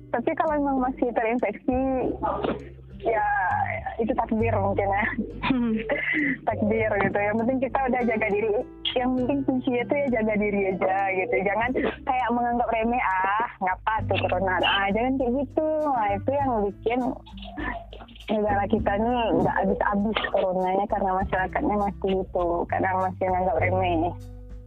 Tapi 0.10 0.32
kalau 0.34 0.58
memang 0.58 0.90
masih 0.90 1.12
terinfeksi, 1.14 1.82
ya 3.04 3.26
itu 4.00 4.12
takdir 4.16 4.54
mungkin 4.56 4.88
ya. 4.88 5.06
Hmm. 5.50 5.74
takdir 6.48 6.92
gitu. 6.92 7.18
Yang 7.20 7.36
penting 7.44 7.60
kita 7.64 7.80
udah 7.90 8.02
jaga 8.08 8.28
diri. 8.32 8.52
Yang 8.96 9.10
penting 9.16 9.40
kunci 9.48 9.72
itu 9.76 9.94
ya 9.94 10.08
jaga 10.20 10.34
diri 10.40 10.62
aja 10.76 10.98
gitu. 11.16 11.36
Jangan 11.44 11.70
kayak 12.08 12.30
menganggap 12.32 12.70
remeh 12.72 13.04
ah 13.04 13.48
ngapa 13.64 13.94
tuh 14.08 14.18
corona? 14.24 14.56
Ah 14.64 14.88
jangan 14.92 15.14
kayak 15.20 15.34
gitu. 15.44 15.68
Nah 15.88 16.10
itu 16.16 16.32
yang 16.32 16.52
bikin 16.68 17.00
negara 18.30 18.64
kita 18.70 18.92
ini 18.94 19.14
nggak 19.42 19.56
habis-habis 19.58 20.18
coronanya 20.30 20.86
karena 20.86 21.12
masyarakatnya 21.18 21.76
masih 21.82 22.12
itu 22.22 22.48
kadang 22.70 22.96
masih 23.02 23.26
menganggap 23.26 23.58
remeh 23.58 24.14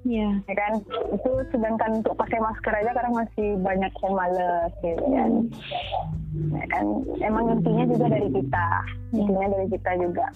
Iya. 0.02 0.42
Yeah. 0.42 0.50
Ya 0.50 0.54
kan? 0.58 0.72
Itu 1.14 1.30
sedangkan 1.54 2.02
untuk 2.02 2.14
pakai 2.18 2.38
masker 2.42 2.74
aja 2.74 2.90
karena 2.90 3.10
masih 3.22 3.48
banyak 3.62 3.92
yang 3.92 4.14
males 4.14 4.72
gitu 4.82 5.04
kan. 5.06 5.32
Ya 6.52 6.64
kan? 6.70 6.84
Emang 7.22 7.44
intinya 7.58 7.84
juga 7.86 8.06
dari 8.10 8.28
kita. 8.30 8.66
Intinya 9.14 9.46
dari 9.52 9.66
kita 9.70 9.90
juga. 9.98 10.26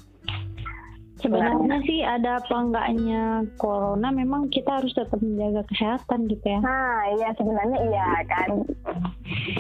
Sebenarnya 1.17 1.81
sih 1.89 2.05
ada 2.05 2.45
apa 2.45 2.55
enggaknya 2.61 3.49
corona 3.57 4.13
memang 4.13 4.53
kita 4.53 4.79
harus 4.79 4.93
tetap 4.93 5.17
menjaga 5.25 5.65
kesehatan 5.73 6.29
gitu 6.29 6.45
ya. 6.45 6.61
Nah 6.61 7.09
iya 7.17 7.29
sebenarnya 7.41 7.79
iya 7.89 8.09
kan 8.29 8.51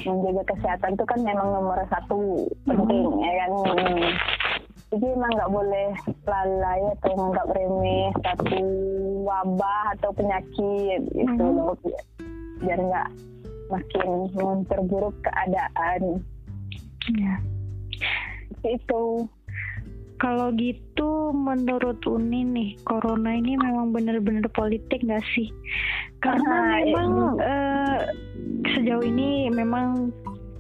menjaga 0.05 0.45
kesehatan 0.53 1.01
itu 1.01 1.05
kan 1.09 1.21
memang 1.25 1.49
nomor 1.57 1.81
satu 1.89 2.45
penting 2.69 3.09
hmm. 3.09 3.25
ya 3.25 3.33
kan. 3.41 3.51
Jadi 4.97 5.13
emang 5.13 5.29
nggak 5.29 5.53
boleh 5.53 5.89
lalai 6.25 6.81
atau 6.97 7.13
nggak 7.29 7.53
remeh 7.53 8.09
satu 8.25 8.61
wabah 9.29 9.93
atau 9.93 10.09
penyakit 10.17 11.05
itu 11.13 11.45
hmm. 11.45 11.53
loh 11.53 11.77
biar 12.65 12.81
nggak 12.81 13.09
makin 13.69 14.09
memperburuk 14.33 15.13
keadaan. 15.21 16.25
Ya. 17.13 17.37
Itu 18.65 19.29
kalau 20.17 20.49
gitu 20.57 21.37
menurut 21.37 22.01
Uni 22.09 22.41
nih, 22.41 22.71
corona 22.89 23.37
ini 23.37 23.53
memang 23.61 23.93
benar-benar 23.93 24.49
politik 24.57 25.05
gak 25.05 25.21
sih? 25.37 25.53
Karena 26.25 26.57
ah, 26.57 26.81
memang 26.81 27.11
uh, 27.37 28.01
sejauh 28.73 29.05
ini 29.05 29.53
memang 29.53 30.09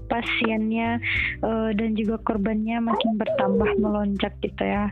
pasiennya 0.06 1.02
uh, 1.42 1.70
dan 1.74 1.94
juga 1.98 2.18
korbannya 2.22 2.82
makin 2.82 3.18
bertambah 3.18 3.70
melonjak 3.78 4.32
gitu 4.42 4.62
ya. 4.64 4.90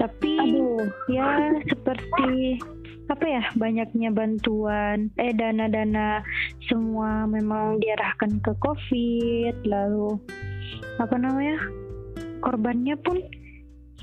Tapi 0.00 0.32
Aduh. 0.40 0.88
ya 1.12 1.52
seperti 1.68 2.56
apa 3.10 3.26
ya 3.26 3.42
banyaknya 3.58 4.14
bantuan 4.14 5.10
eh 5.18 5.34
dana-dana 5.34 6.22
semua 6.70 7.26
memang 7.26 7.82
diarahkan 7.82 8.38
ke 8.38 8.54
covid 8.62 9.54
lalu 9.66 10.14
apa 11.02 11.18
namanya 11.18 11.58
korbannya 12.38 12.94
pun 13.02 13.18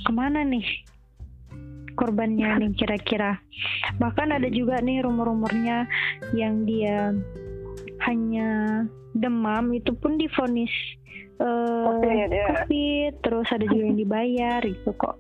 ke 0.04 0.12
mana 0.12 0.44
nih 0.44 0.68
korbannya 1.96 2.68
nih 2.68 2.72
kira-kira 2.76 3.40
bahkan 3.96 4.30
ada 4.36 4.52
juga 4.52 4.78
nih 4.84 5.02
rumor-rumornya 5.02 5.88
yang 6.36 6.68
dia 6.68 7.16
hanya 8.08 8.84
demam 9.14 9.76
itu 9.76 9.92
pun 10.00 10.16
difonis 10.16 10.72
uh, 11.44 12.00
COVID, 12.00 12.30
ya. 12.32 12.46
COVID 12.50 13.12
terus 13.22 13.48
ada 13.52 13.66
juga 13.68 13.84
yang 13.92 14.00
dibayar 14.00 14.62
itu 14.64 14.90
kok. 14.96 15.16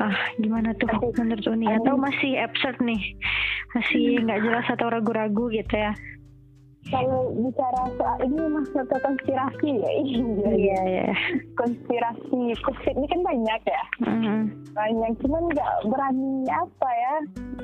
Ah 0.00 0.16
gimana 0.40 0.72
tuh 0.76 0.88
menurut 1.16 1.46
Uni? 1.48 1.68
Atau 1.68 1.96
masih 1.96 2.42
absurd 2.42 2.76
nih. 2.82 3.16
Masih 3.72 4.16
nggak 4.24 4.40
jelas 4.42 4.66
atau 4.72 4.88
ragu-ragu 4.90 5.48
gitu 5.52 5.74
ya 5.74 5.94
kalau 6.86 7.34
bicara 7.34 7.82
soal 7.98 8.18
ini 8.22 8.42
masuk 8.46 8.84
ke 8.86 8.96
konspirasi 9.02 9.70
ya 9.82 9.90
iya 9.98 10.54
iya 10.54 10.80
ya. 10.86 11.14
konspirasi 11.58 12.54
covid 12.62 12.94
ini 12.94 13.06
kan 13.10 13.20
banyak 13.26 13.60
ya 13.66 13.82
mm-hmm. 14.06 14.40
banyak 14.70 15.12
cuman 15.24 15.42
nggak 15.50 15.72
berani 15.90 16.46
apa 16.46 16.88
ya 16.90 17.14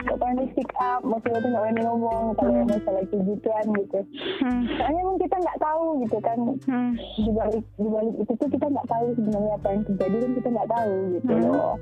nggak 0.02 0.16
berani 0.18 0.44
speak 0.54 0.72
up 0.82 1.00
maksudnya 1.06 1.38
tuh 1.38 1.50
nggak 1.54 1.62
berani 1.62 1.80
ngomong 1.86 2.24
kalau 2.34 2.50
mm. 2.50 2.66
masalah 2.66 3.04
kebutuhan 3.06 3.66
gitu 3.78 4.00
mm. 4.42 4.62
soalnya 4.74 5.00
emang 5.06 5.18
kita 5.22 5.36
nggak 5.38 5.60
tahu 5.62 5.84
gitu 6.02 6.16
kan 6.18 6.38
mm. 6.66 6.92
di 6.98 7.30
balik 7.30 7.64
di 7.78 7.88
balik 7.88 8.14
itu 8.18 8.32
tuh 8.34 8.48
kita 8.50 8.66
nggak 8.66 8.88
tahu 8.90 9.06
sebenarnya 9.14 9.52
apa 9.54 9.66
yang 9.70 9.82
terjadi 9.86 10.16
kan 10.18 10.32
kita 10.34 10.48
nggak 10.50 10.70
tahu 10.70 10.94
gitu 11.14 11.32
mm. 11.32 11.42
loh 11.46 11.74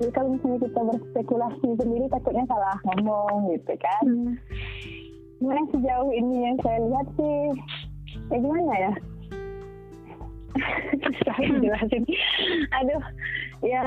jadi 0.00 0.10
kalau 0.18 0.28
misalnya 0.34 0.58
kita 0.66 0.80
berspekulasi 0.82 1.68
sendiri 1.78 2.04
takutnya 2.10 2.44
salah 2.50 2.76
ngomong 2.84 3.54
gitu 3.56 3.72
kan 3.80 4.04
mm 4.04 5.01
yang 5.50 5.68
sejauh 5.74 6.10
ini 6.14 6.36
yang 6.46 6.56
saya 6.62 6.78
lihat 6.86 7.06
sih 7.18 7.36
ya 8.30 8.36
gimana 8.38 8.74
ya 8.78 8.92
susah 11.02 11.36
jelasin 11.58 12.02
aduh 12.76 13.02
ya 13.64 13.82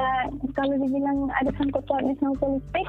kalau 0.57 0.75
dibilang 0.81 1.29
ada 1.39 1.51
sangkut 1.55 1.85
pautnya 1.87 2.17
sama 2.19 2.35
politik 2.41 2.87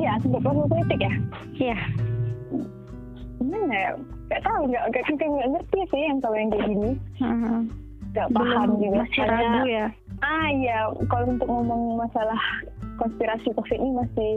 Iya, 0.00 0.12
sempat 0.24 0.40
proses 0.40 0.66
politik 0.72 0.98
ya? 1.02 1.12
Iya. 1.60 1.78
Gimana 3.40 3.74
ya? 3.74 3.90
Gak 4.32 4.42
tahu, 4.46 4.60
gak, 4.72 4.84
gak, 4.94 5.02
gak, 5.18 5.28
gak 5.28 5.50
ngerti 5.52 5.80
sih 5.90 6.02
yang 6.08 6.18
kalau 6.24 6.36
yang 6.40 6.50
kayak 6.52 6.66
gini. 6.72 6.90
Hmm. 7.20 7.60
Gak 8.16 8.28
paham 8.32 8.68
Belum, 8.78 8.80
juga. 8.80 8.98
Masih 9.04 9.24
ragu 9.28 9.62
ya. 9.68 9.86
Ah 10.20 10.48
iya, 10.52 10.78
kalau 11.08 11.26
untuk 11.32 11.48
ngomong 11.48 11.82
masalah 12.00 12.40
konspirasi 13.00 13.48
COVID 13.56 13.78
ini 13.80 13.90
masih 13.96 14.32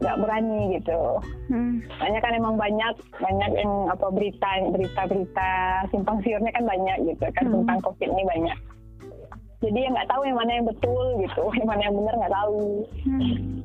nggak 0.00 0.18
berani 0.18 0.60
gitu. 0.74 1.00
Hmm. 1.48 1.84
Soalnya 1.94 2.20
kan 2.20 2.32
emang 2.32 2.54
banyak 2.56 2.94
banyak 3.14 3.50
yang 3.54 3.72
apa 3.86 4.06
berita 4.08 4.48
berita 4.68 5.00
berita 5.04 5.50
simpang 5.88 6.18
siurnya 6.20 6.50
kan 6.50 6.64
banyak 6.64 6.96
gitu 7.06 7.24
kan 7.30 7.44
Hmm. 7.44 7.54
tentang 7.62 7.78
COVID 7.84 8.08
ini 8.08 8.24
banyak. 8.24 8.58
Jadi 9.60 9.78
yang 9.78 9.92
nggak 9.92 10.08
tahu 10.08 10.22
yang 10.24 10.38
mana 10.40 10.50
yang 10.56 10.66
betul 10.66 11.04
gitu, 11.20 11.42
yang 11.60 11.68
mana 11.68 11.82
yang 11.84 11.94
benar 11.94 12.14
nggak 12.16 12.34
tahu. 12.34 12.60
Hmm. 13.04 13.60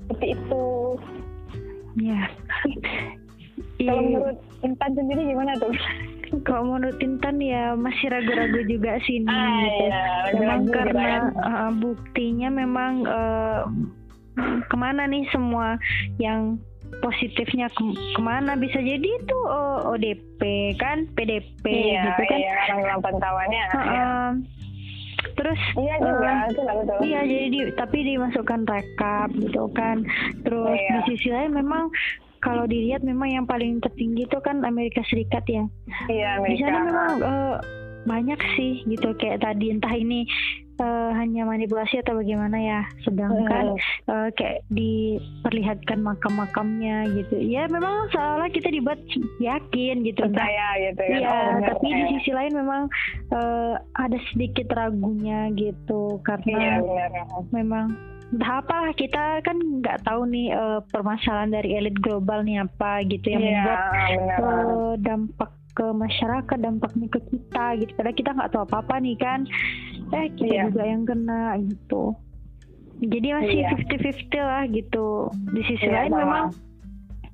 Seperti 0.00 0.26
itu. 0.32 0.66
Iya. 1.98 2.22
Kalau 3.80 3.96
Iya. 3.96 4.12
menurut 4.12 4.38
Intan 4.60 4.90
sendiri 4.92 5.22
gimana 5.26 5.52
tuh? 5.56 5.72
Kalau 6.46 6.62
menurut 6.68 6.96
Intan 7.00 7.40
ya 7.40 7.74
masih 7.74 8.06
ragu-ragu 8.08 8.60
juga 8.64 9.00
sih 9.02 9.18
ini. 9.18 9.26
Ah, 9.26 9.50
gitu. 9.58 9.82
iya, 9.82 10.04
Memang 10.38 10.60
karena 10.68 10.86
gitu 10.86 11.00
kan. 11.00 11.22
uh, 11.42 11.70
buktinya 11.74 12.48
memang 12.48 12.92
uh, 13.02 13.60
ke 14.62 14.76
mana 14.76 15.04
nih 15.04 15.24
semua 15.28 15.76
yang 16.16 16.56
positifnya 17.00 17.70
ke- 17.70 17.86
ke 18.12 18.20
mana 18.20 18.54
bisa 18.54 18.76
jadi 18.76 18.98
itu 18.98 19.38
uh, 19.40 19.86
ODP 19.86 20.40
kan 20.74 21.06
PDP 21.12 21.64
iya, 21.64 22.02
gitu 22.04 22.22
kan. 22.26 22.38
iya, 22.38 22.54
orang 22.76 23.00
pantauannya. 23.00 23.64
Uh, 23.68 23.82
iya. 23.86 24.08
terus 25.30 25.60
Iya 25.76 25.94
juga, 26.00 26.30
uh, 26.50 26.74
betul. 26.74 26.98
Iya, 27.00 27.20
jadi 27.22 27.46
di, 27.46 27.60
tapi 27.74 27.98
dimasukkan 28.04 28.60
rekap 28.66 29.28
gitu 29.34 29.70
kan. 29.70 30.02
Terus 30.42 30.74
Iya. 30.74 30.90
di 30.90 31.00
sisi 31.08 31.28
lain 31.30 31.52
memang 31.54 31.92
kalau 32.40 32.64
dilihat 32.64 33.00
memang 33.00 33.28
yang 33.30 33.44
paling 33.44 33.78
tertinggi 33.78 34.24
itu 34.24 34.38
kan 34.40 34.64
Amerika 34.64 35.04
Serikat 35.06 35.44
ya. 35.44 35.64
Iya, 36.08 36.40
Di 36.40 36.56
Amerika. 36.56 36.64
sana 36.66 36.78
memang 36.82 37.12
eh, 37.20 37.56
banyak 38.02 38.40
sih 38.56 38.72
gitu 38.82 39.12
kayak 39.14 39.40
tadi 39.40 39.70
entah 39.70 39.92
ini 39.92 40.24
eh, 40.80 41.10
hanya 41.14 41.44
manipulasi 41.44 42.00
atau 42.00 42.16
bagaimana 42.16 42.56
ya. 42.56 42.80
Sedangkan 43.04 43.76
eh, 44.08 44.28
kayak 44.34 44.64
diperlihatkan 44.72 46.00
makam-makamnya 46.00 47.04
gitu. 47.14 47.36
Ya 47.38 47.68
memang 47.68 48.08
seolah 48.10 48.48
kita 48.48 48.72
dibuat 48.72 48.98
yakin 49.38 50.02
gitu. 50.02 50.24
Gitu 50.24 50.34
kan. 50.34 50.48
Oh, 51.30 51.46
benar, 51.60 51.70
tapi 51.70 51.86
di 51.86 52.04
sisi 52.16 52.30
lain 52.32 52.52
memang 52.52 52.88
eh, 53.30 53.74
ada 53.94 54.18
sedikit 54.32 54.72
ragunya 54.72 55.52
gitu 55.54 56.18
karena 56.24 56.80
benar. 56.80 57.10
memang 57.52 57.86
entah 58.30 58.62
apa 58.62 58.94
kita 58.94 59.42
kan 59.42 59.58
nggak 59.58 60.06
tahu 60.06 60.22
nih 60.26 60.54
eh, 60.54 60.78
permasalahan 60.94 61.50
dari 61.50 61.74
elit 61.74 61.98
global 61.98 62.46
nih 62.46 62.62
apa 62.62 63.02
gitu 63.04 63.26
yang 63.26 63.42
Iya, 63.42 63.54
membuat 63.58 63.80
eh, 64.38 64.94
dampak 65.02 65.50
ke 65.70 65.86
masyarakat 65.86 66.58
dampaknya 66.58 67.06
ke 67.10 67.20
kita 67.30 67.66
gitu 67.78 67.90
padahal 67.94 68.16
kita 68.18 68.30
nggak 68.34 68.50
tahu 68.50 68.62
apa 68.66 68.76
apa 68.82 68.94
nih 68.98 69.16
kan 69.18 69.40
eh 70.12 70.26
kita 70.32 70.50
Iya. 70.50 70.62
juga 70.68 70.82
yang 70.84 71.02
kena 71.04 71.42
gitu 71.60 72.02
jadi 73.00 73.28
masih 73.32 73.56
Iya. 73.56 73.68
50-50 73.72 74.40
lah 74.40 74.62
gitu 74.66 75.06
di 75.50 75.62
sisi 75.64 75.86
Iya, 75.86 75.94
lain 75.96 76.12
sama. 76.12 76.20
memang 76.20 76.44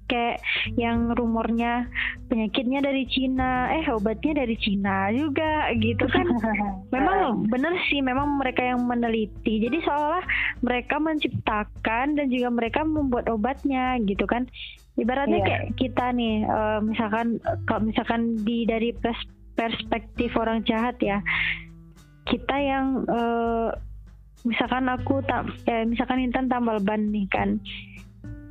kayak 0.06 0.38
yang 0.78 1.10
rumornya 1.10 1.90
penyakitnya 2.24 2.78
dari 2.78 3.10
Cina 3.10 3.74
eh 3.74 3.82
obatnya 3.90 4.38
dari 4.38 4.54
Cina 4.54 5.10
juga 5.10 5.66
gitu 5.74 6.06
kan 6.06 6.22
memang 6.94 7.42
benar 7.44 7.74
sih 7.90 7.98
memang 7.98 8.38
mereka 8.38 8.62
yang 8.62 8.86
meneliti 8.86 9.58
jadi 9.58 9.82
seolah 9.82 10.22
mereka 10.62 11.02
menciptakan 11.02 12.14
dan 12.14 12.30
juga 12.30 12.48
mereka 12.48 12.86
membuat 12.86 13.26
obatnya 13.26 13.98
gitu 14.00 14.22
kan 14.24 14.46
ibaratnya 14.94 15.42
Iya. 15.42 15.46
kayak 15.48 15.64
kita 15.74 16.06
nih 16.14 16.46
eh, 16.46 16.78
misalkan 16.80 17.42
kalau 17.66 17.82
misalkan 17.82 18.38
di 18.40 18.62
dari 18.62 18.94
pers- 18.94 19.26
perspektif 19.58 20.38
orang 20.38 20.62
jahat 20.62 20.94
ya 21.02 21.18
kita 22.26 22.56
yang 22.58 23.06
eh, 23.06 23.70
misalkan 24.42 24.86
aku 24.90 25.22
tak 25.26 25.46
eh, 25.70 25.86
misalkan 25.86 26.22
Intan 26.22 26.50
tambal 26.50 26.82
ban 26.82 27.10
nih 27.10 27.26
kan 27.30 27.62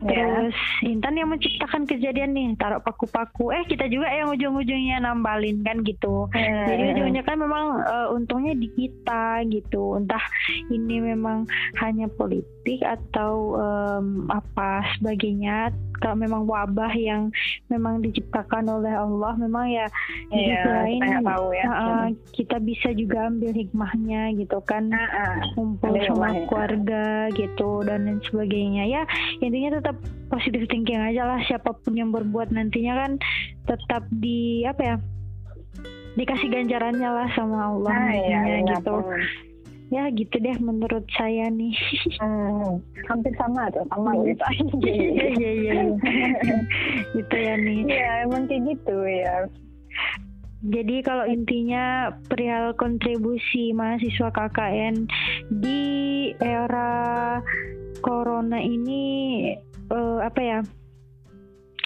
Iya. 0.05 0.13
Terus 0.15 0.57
Intan 0.83 1.17
yang 1.17 1.29
menciptakan 1.29 1.83
kejadian 1.83 2.31
nih, 2.31 2.53
taruh 2.55 2.79
paku-paku. 2.79 3.49
Eh 3.51 3.65
kita 3.65 3.89
juga 3.89 4.07
yang 4.07 4.29
ujung-ujungnya 4.29 5.01
nambalin 5.01 5.65
kan 5.65 5.81
gitu. 5.81 6.29
Hmm. 6.29 6.65
Jadi 6.69 6.93
ujungnya 6.93 7.21
kan 7.21 7.37
memang 7.37 7.65
eh, 7.81 8.07
untungnya 8.13 8.53
di 8.53 8.69
kita 8.71 9.41
gitu. 9.49 9.97
Entah 9.97 10.21
ini 10.69 11.01
memang 11.03 11.49
hanya 11.77 12.05
politik 12.11 12.45
atau 12.81 13.57
em, 13.57 14.29
apa 14.29 14.85
sebagainya. 14.95 15.69
Kalau 15.95 16.19
memang 16.19 16.43
wabah 16.43 16.91
yang 16.91 17.31
memang 17.65 18.03
diciptakan 18.03 18.67
oleh 18.67 18.91
Allah, 18.91 19.31
memang 19.39 19.65
ya 19.65 19.87
di 20.27 20.43
Iya, 20.43 20.59
sisi 20.59 20.67
lain 20.99 21.23
tahu 21.23 21.47
ya. 21.49 21.65
eh, 21.65 22.07
kita 22.35 22.57
bisa 22.59 22.91
juga 22.91 23.31
ambil 23.31 23.55
hikmahnya 23.55 24.35
gitu 24.35 24.59
kan 24.61 24.91
kumpul 25.55 25.95
Ada 25.95 26.11
sama 26.11 26.35
keluarga 26.45 27.05
gitu 27.31 27.79
dan 27.87 28.05
lain 28.05 28.19
sebagainya 28.27 28.83
ya 28.85 29.01
intinya 29.39 29.79
tetap 29.79 29.94
positive 30.25 30.65
thinking 30.67 30.97
aja 30.97 31.23
lah 31.23 31.39
siapa 31.43 31.73
pun 31.75 31.93
yang 31.93 32.09
berbuat 32.09 32.49
nantinya 32.49 32.93
kan 32.97 33.11
tetap 33.65 34.03
di 34.11 34.63
apa 34.63 34.81
ya 34.83 34.95
dikasih 36.15 36.47
ganjarannya 36.49 37.09
lah 37.09 37.27
sama 37.33 37.69
Allah 37.69 37.91
Ah, 37.91 38.09
iya, 38.09 38.39
nantinya 38.39 38.55
benar. 38.55 38.77
gitu 38.79 38.95
ya 39.85 40.03
gitu 40.09 40.35
deh 40.39 40.57
menurut 40.57 41.05
saya 41.13 41.45
nih 41.47 41.75
Hmm, 42.23 42.81
hampir 43.05 43.31
sama 43.37 43.69
tuh, 43.69 43.85
sama 43.87 44.11
Hmm. 44.11 44.25
gitu. 44.25 44.43
iya 44.89 45.29
iya 45.29 45.51
iya 45.53 45.73
gitu 47.15 47.35
ya 47.35 47.53
nih 47.55 47.79
Iya, 47.85 48.09
emang 48.25 48.47
kayak 48.47 48.63
gitu 48.65 48.97
ya. 49.05 49.35
Jadi 50.65 50.95
kalau 50.99 51.29
intinya 51.29 51.85
perihal 52.25 52.73
kontribusi 52.73 53.69
mahasiswa 53.71 54.33
KKN 54.33 55.05
di 55.53 55.83
era 56.41 57.37
corona 58.01 58.57
ini 58.57 59.03
eh, 59.87 60.19
apa 60.21 60.41
ya? 60.41 60.59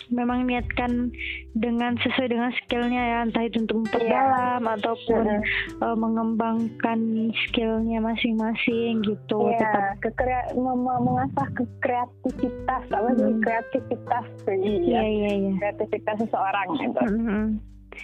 Memang 0.10 0.50
niatkan 0.50 1.14
dengan 1.54 1.94
sesuai 1.96 2.34
dengan 2.34 2.50
skillnya 2.58 2.98
ya, 2.98 3.18
entah 3.22 3.46
itu 3.46 3.62
untuk 3.62 3.86
memperdalam 3.86 4.66
ataupun 4.66 5.22
Mm-mm. 5.22 5.86
eh, 5.86 5.96
mengembangkan 5.96 7.00
skillnya 7.46 8.02
masing-masing 8.02 9.06
gitu. 9.06 9.38
Iya, 9.48 9.62
Tetap 9.62 9.86
kekrea- 10.02 10.50
mem- 10.58 10.82
mengasah 11.06 11.46
ke 11.54 11.62
kreativitas, 11.80 12.84
apa 12.90 13.10
sih 13.14 13.30
Hmm. 13.30 13.42
kreativitas 13.46 14.26
tuh, 14.42 14.58
iya 14.58 14.74
iya. 14.82 15.02
iya 15.06 15.32
iya. 15.36 15.52
Kreativitas 15.62 16.16
seseorang 16.20 16.68
gitu. 16.76 17.02
Mm-mm. 17.06 17.46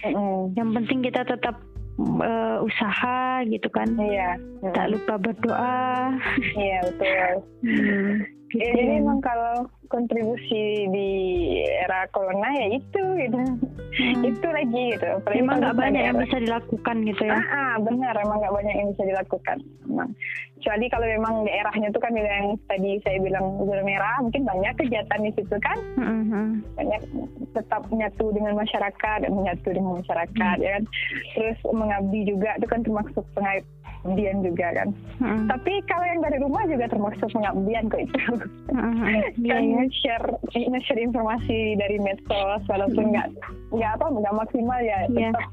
Mm-mm. 0.06 0.38
Yang 0.54 0.70
penting 0.78 0.98
kita 1.02 1.26
tetap 1.26 1.58
eh, 1.98 2.58
usaha 2.62 3.18
gitu 3.42 3.66
kan. 3.66 3.88
Iya, 3.98 4.38
Tak 4.70 4.94
lupa 4.94 5.18
berdoa. 5.18 6.12
iya 6.54 6.86
betul. 6.86 7.34
Hmm, 7.64 8.14
gitu 8.48 8.62
Ya, 8.62 8.72
jadi 8.72 8.92
ya. 8.94 9.00
emang 9.02 9.18
kalau 9.20 9.54
kontribusi 9.86 10.62
di 10.90 11.08
era 11.62 12.06
corona 12.10 12.50
ya 12.52 12.66
itu 12.74 13.02
gitu, 13.16 13.38
Hmm. 13.96 14.22
itu 14.22 14.46
lagi 14.50 14.82
gitu. 14.92 15.06
Apalagi 15.06 15.40
Emang 15.40 15.56
nggak 15.62 15.78
banyak 15.78 16.02
yang 16.04 16.18
bisa 16.18 16.36
dilakukan 16.38 16.96
gitu 17.06 17.22
ya. 17.24 17.38
Ah, 17.38 17.46
ah, 17.46 17.72
benar 17.80 18.14
emang 18.18 18.38
nggak 18.38 18.54
banyak 18.54 18.74
yang 18.74 18.88
bisa 18.92 19.02
dilakukan. 19.06 19.58
Emang. 19.86 20.10
Kecuali 20.56 20.86
kalau 20.90 21.06
memang 21.06 21.34
daerahnya 21.46 21.88
itu 21.88 22.00
kan 22.00 22.12
yang 22.12 22.58
tadi 22.66 22.90
saya 23.06 23.18
bilang 23.22 23.44
zona 23.62 23.82
merah, 23.86 24.16
mungkin 24.18 24.42
banyak 24.42 24.72
kegiatan 24.74 25.20
di 25.22 25.30
situ 25.32 25.56
kan, 25.62 25.78
Mhm. 25.94 26.44
banyak 26.74 27.02
tetap 27.54 27.82
menyatu 27.86 28.34
dengan 28.34 28.58
masyarakat 28.58 29.18
dan 29.22 29.32
menyatu 29.32 29.68
dengan 29.70 30.02
masyarakat 30.02 30.56
ya 30.58 30.70
kan. 30.76 30.84
Terus 31.32 31.58
mengabdi 31.70 32.20
juga 32.26 32.50
itu 32.58 32.66
kan 32.66 32.80
termasuk 32.82 33.24
pengabdian 34.06 34.38
juga 34.40 34.66
kan. 34.72 34.88
Mhm. 35.18 35.46
Tapi 35.50 35.72
kalau 35.84 36.06
yang 36.06 36.20
dari 36.22 36.38
rumah 36.38 36.62
juga 36.64 36.86
termasuk 36.86 37.28
pengabdian 37.28 37.84
kok 37.90 38.00
itu. 38.00 38.18
Iya 39.36 39.56
kan 39.56 39.64
ya. 39.64 39.82
share 39.92 40.26
nge-share 40.52 41.02
informasi 41.02 41.58
dari 41.74 41.98
medsos 41.98 42.62
walaupun 42.66 43.10
nggak 43.10 43.28
nggak 43.70 43.90
apa 43.92 44.04
nggak 44.06 44.34
maksimal 44.36 44.78
ya 44.78 44.98
Iya. 45.08 45.30
tetap 45.30 45.50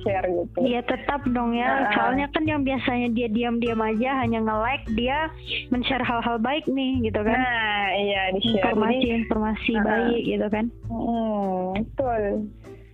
share 0.00 0.26
gitu. 0.26 0.58
Iya 0.60 0.80
tetap 0.82 1.20
dong 1.28 1.54
ya. 1.54 1.66
Ah. 1.66 1.92
Soalnya 1.92 2.26
kan 2.30 2.44
yang 2.44 2.62
biasanya 2.62 3.08
dia 3.10 3.28
diam-diam 3.28 3.78
aja 3.78 4.10
hanya 4.18 4.38
nge-like 4.40 4.86
dia 4.94 5.30
men-share 5.70 6.02
hal-hal 6.02 6.36
baik 6.36 6.66
nih 6.66 7.04
gitu 7.04 7.20
kan. 7.20 7.36
Nah, 7.36 7.86
iya 7.94 8.22
di 8.32 8.40
share. 8.44 8.64
Informasi-informasi 8.66 9.72
Ah. 9.74 9.82
baik 9.84 10.22
gitu 10.24 10.46
kan. 10.48 10.64
Hmm, 10.86 11.62
betul. 11.76 12.22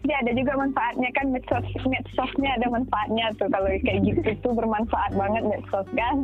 Jadi 0.01 0.15
ada 0.17 0.33
juga 0.33 0.53
manfaatnya 0.57 1.09
kan 1.13 1.27
medsos 1.29 1.61
medsosnya 1.85 2.51
ada 2.57 2.67
manfaatnya 2.69 3.29
tuh 3.37 3.49
kalau 3.49 3.69
kayak 3.79 4.01
gitu 4.01 4.21
tuh 4.43 4.53
bermanfaat 4.53 5.13
banget 5.13 5.43
medsos 5.45 5.87
kan. 5.93 6.17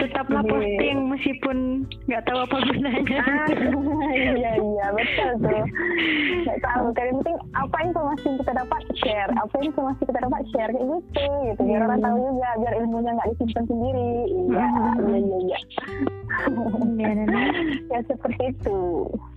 Tetaplah 0.00 0.40
Jadi- 0.40 0.50
posting 0.50 0.98
meskipun 1.06 1.56
nggak 2.08 2.22
tahu 2.24 2.38
apa 2.40 2.56
gunanya. 2.62 3.20
Ah, 3.20 3.48
iya 4.32 4.52
iya 4.56 4.86
betul 4.90 5.30
tuh. 5.40 5.64
Nggak 6.42 6.58
tahu 6.62 6.84
kan 6.90 7.04
yang 7.04 7.16
penting 7.18 7.36
apa 7.52 7.76
informasi 7.84 8.24
yang 8.24 8.36
kita 8.38 8.52
dapat 8.56 8.80
share, 8.96 9.30
apa 9.30 9.54
informasi 9.60 10.00
kita 10.02 10.18
dapat 10.18 10.42
share 10.48 10.70
kayak 10.70 10.86
gitu 10.88 11.22
gitu 11.44 11.60
biar 11.62 11.80
orang 11.82 12.00
Hmm. 12.00 12.06
tahu 12.08 12.16
juga 12.26 12.48
biar 12.58 12.74
ilmunya 12.80 13.10
nggak 13.12 13.28
disimpan 13.30 13.64
sendiri. 13.66 14.10
Iya 14.48 14.66
Hmm. 14.66 15.04
iya 15.04 15.18
iya 15.20 15.38
iya. 15.38 15.58
ya, 16.96 17.10
ya 17.92 18.00
seperti 18.02 18.42
itu 18.50 18.78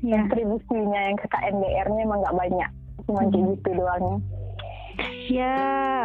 ya. 0.02 0.24
kontribusinya 0.24 1.00
yang 1.04 1.18
ke 1.18 1.28
KNDR-nya 1.28 2.02
emang 2.02 2.24
nggak 2.24 2.38
banyak 2.38 2.72
cuma 3.06 3.22
hmm. 3.26 3.32
gitu 3.34 3.70
doang 3.78 4.22
Ya, 5.26 5.58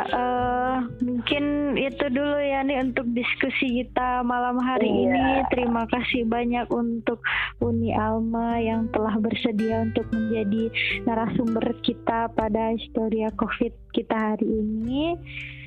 uh, 0.08 0.88
mungkin 1.04 1.76
itu 1.76 2.04
dulu 2.08 2.40
ya 2.40 2.64
nih 2.64 2.80
untuk 2.80 3.04
diskusi 3.12 3.84
kita 3.84 4.24
malam 4.24 4.56
hari 4.56 4.88
iya. 4.88 5.12
ini. 5.12 5.24
Terima 5.52 5.84
kasih 5.92 6.24
banyak 6.24 6.66
untuk 6.72 7.20
Uni 7.60 7.92
Alma 7.92 8.56
yang 8.56 8.88
telah 8.96 9.16
bersedia 9.20 9.84
untuk 9.84 10.08
menjadi 10.10 10.72
narasumber 11.04 11.76
kita 11.84 12.32
pada 12.32 12.72
historia 12.74 13.28
COVID 13.36 13.72
kita 13.92 14.16
hari 14.16 14.46
ini. 14.46 15.18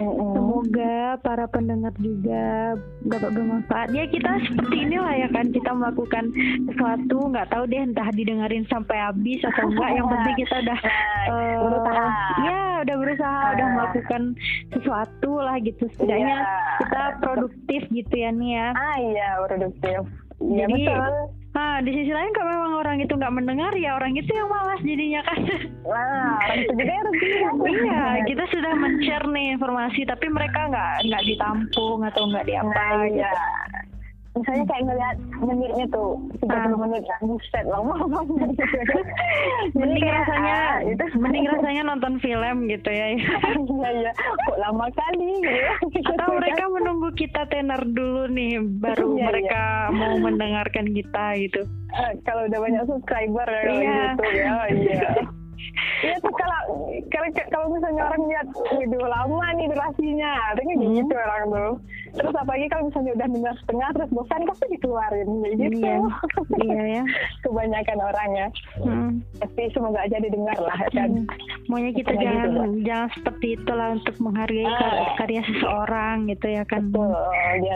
Mm-hmm. 0.02 0.34
Semoga 0.34 0.96
para 1.22 1.46
pendengar 1.46 1.94
juga 2.02 2.74
dapat 3.06 3.30
bermanfaat. 3.38 3.88
Ya 3.94 4.10
kita 4.10 4.42
seperti 4.50 4.90
inilah 4.90 5.14
ya 5.14 5.28
kan 5.30 5.54
kita 5.54 5.72
melakukan 5.72 6.34
sesuatu 6.72 7.18
nggak 7.30 7.54
tahu 7.54 7.64
deh 7.70 7.82
entah 7.84 8.10
didengarin 8.16 8.66
sampai 8.72 8.98
habis 8.98 9.40
atau 9.46 9.70
enggak. 9.70 9.90
Yang 9.94 10.08
penting 10.10 10.36
kita 10.42 10.56
udah 10.66 10.80
uh, 11.32 12.10
ya 12.48 12.73
udah 12.84 12.96
berusaha 13.00 13.42
udah 13.56 13.68
melakukan 13.76 14.22
sesuatu 14.76 15.32
lah 15.40 15.56
gitu. 15.64 15.84
Setidaknya 15.96 16.38
yeah. 16.44 16.78
kita 16.84 17.04
produktif 17.24 17.82
gitu 17.90 18.14
ya 18.14 18.30
nih 18.32 18.52
ya. 18.60 18.68
Ah 18.76 18.98
iya 19.00 19.28
produktif. 19.48 20.02
Iya 20.44 20.66
betul 20.68 21.12
Nah, 21.54 21.86
di 21.86 21.94
sisi 21.94 22.10
lain 22.10 22.34
kalau 22.34 22.50
memang 22.50 22.74
orang 22.82 22.98
itu 22.98 23.14
nggak 23.14 23.30
mendengar 23.30 23.70
ya 23.78 23.94
orang 23.94 24.18
itu 24.18 24.26
yang 24.34 24.50
malas 24.50 24.82
jadinya 24.82 25.22
kan. 25.22 25.40
Wah, 25.86 26.34
orang 26.50 26.60
itu 26.66 26.74
juga 26.74 26.84
yang 26.90 27.58
Iya, 27.62 28.04
kita 28.26 28.44
sudah 28.50 28.74
men-share 28.74 29.28
nih 29.30 29.46
informasi 29.54 30.02
tapi 30.10 30.34
mereka 30.34 30.66
nggak 30.74 31.06
nggak 31.06 31.24
ditampung 31.30 32.02
atau 32.10 32.26
nggak 32.26 32.50
diapa 32.50 32.74
nah, 32.74 33.06
gitu. 33.06 33.22
Iya 33.22 33.34
misalnya 34.34 34.66
kayak 34.66 34.84
ngeliat 34.90 35.18
menitnya 35.46 35.86
tuh 35.94 36.18
30 36.42 36.50
uh. 36.50 36.78
menit 36.82 37.04
buset 37.22 37.66
lama 37.70 37.96
banget 38.10 38.50
mending 39.78 40.02
kayak, 40.02 40.18
rasanya 40.26 40.58
ah, 40.58 40.76
itu 40.82 41.06
mending 41.22 41.46
rasanya 41.46 41.82
nonton 41.86 42.14
film 42.18 42.58
gitu 42.66 42.90
ya 42.90 43.08
iya 43.78 43.90
iya 43.94 44.12
kok 44.18 44.58
lama 44.58 44.86
kali 44.90 45.30
gitu 45.94 46.12
atau 46.18 46.30
mereka 46.34 46.64
menunggu 46.66 47.10
kita 47.14 47.46
tenar 47.54 47.82
dulu 47.86 48.26
nih 48.34 48.58
baru 48.82 49.14
iya, 49.14 49.24
mereka 49.30 49.64
iya. 49.94 49.98
mau 50.02 50.14
mendengarkan 50.18 50.86
kita 50.90 51.26
gitu 51.38 51.62
uh, 51.94 52.12
kalau 52.26 52.50
udah 52.50 52.60
banyak 52.60 52.84
subscriber 52.90 53.46
ya 53.46 53.62
iya. 53.70 53.70
YouTube 54.18 54.34
ya 54.34 54.54
iya 54.74 55.12
Iya 56.04 56.16
tuh 56.20 56.34
kalau 56.36 56.62
kalau 57.08 57.28
kalau 57.48 57.68
misalnya 57.72 58.04
orang 58.12 58.24
lihat 58.28 58.48
video 58.76 59.04
lama 59.08 59.46
nih 59.56 59.68
durasinya, 59.72 60.32
artinya 60.52 60.76
hmm. 60.76 60.94
gitu 61.00 61.14
orang 61.16 61.44
tuh. 61.48 61.74
Terus 62.14 62.34
apalagi 62.38 62.70
kalau 62.70 62.94
misalnya 62.94 63.12
udah 63.18 63.28
dengar 63.30 63.56
setengah 63.66 63.90
terus 63.98 64.10
bosan 64.14 64.42
pasti 64.46 64.66
dikeluarin 64.78 65.30
gitu. 65.50 65.82
Iya, 65.82 65.98
iya 66.62 66.84
ya. 66.86 67.04
Kebanyakan 67.44 68.00
orang 68.06 68.30
ya. 68.38 68.48
Hmm. 68.78 69.12
Tapi 69.42 69.62
semoga 69.74 70.06
aja 70.06 70.18
didengar 70.22 70.58
lah 70.62 70.78
ya 70.78 70.90
kan. 70.94 71.10
Hmm. 71.10 71.26
Maunya 71.66 71.92
kita 71.96 72.14
Semoga 72.14 72.26
jangan 72.26 72.48
gitu, 72.50 72.62
jangan 72.86 73.10
seperti 73.18 73.48
itulah 73.58 73.90
untuk 73.98 74.16
menghargai 74.22 74.68
ah. 74.70 75.16
karya 75.18 75.42
seseorang 75.50 76.18
gitu 76.30 76.48
ya 76.54 76.64
kan. 76.70 76.82
Betul, 76.94 77.14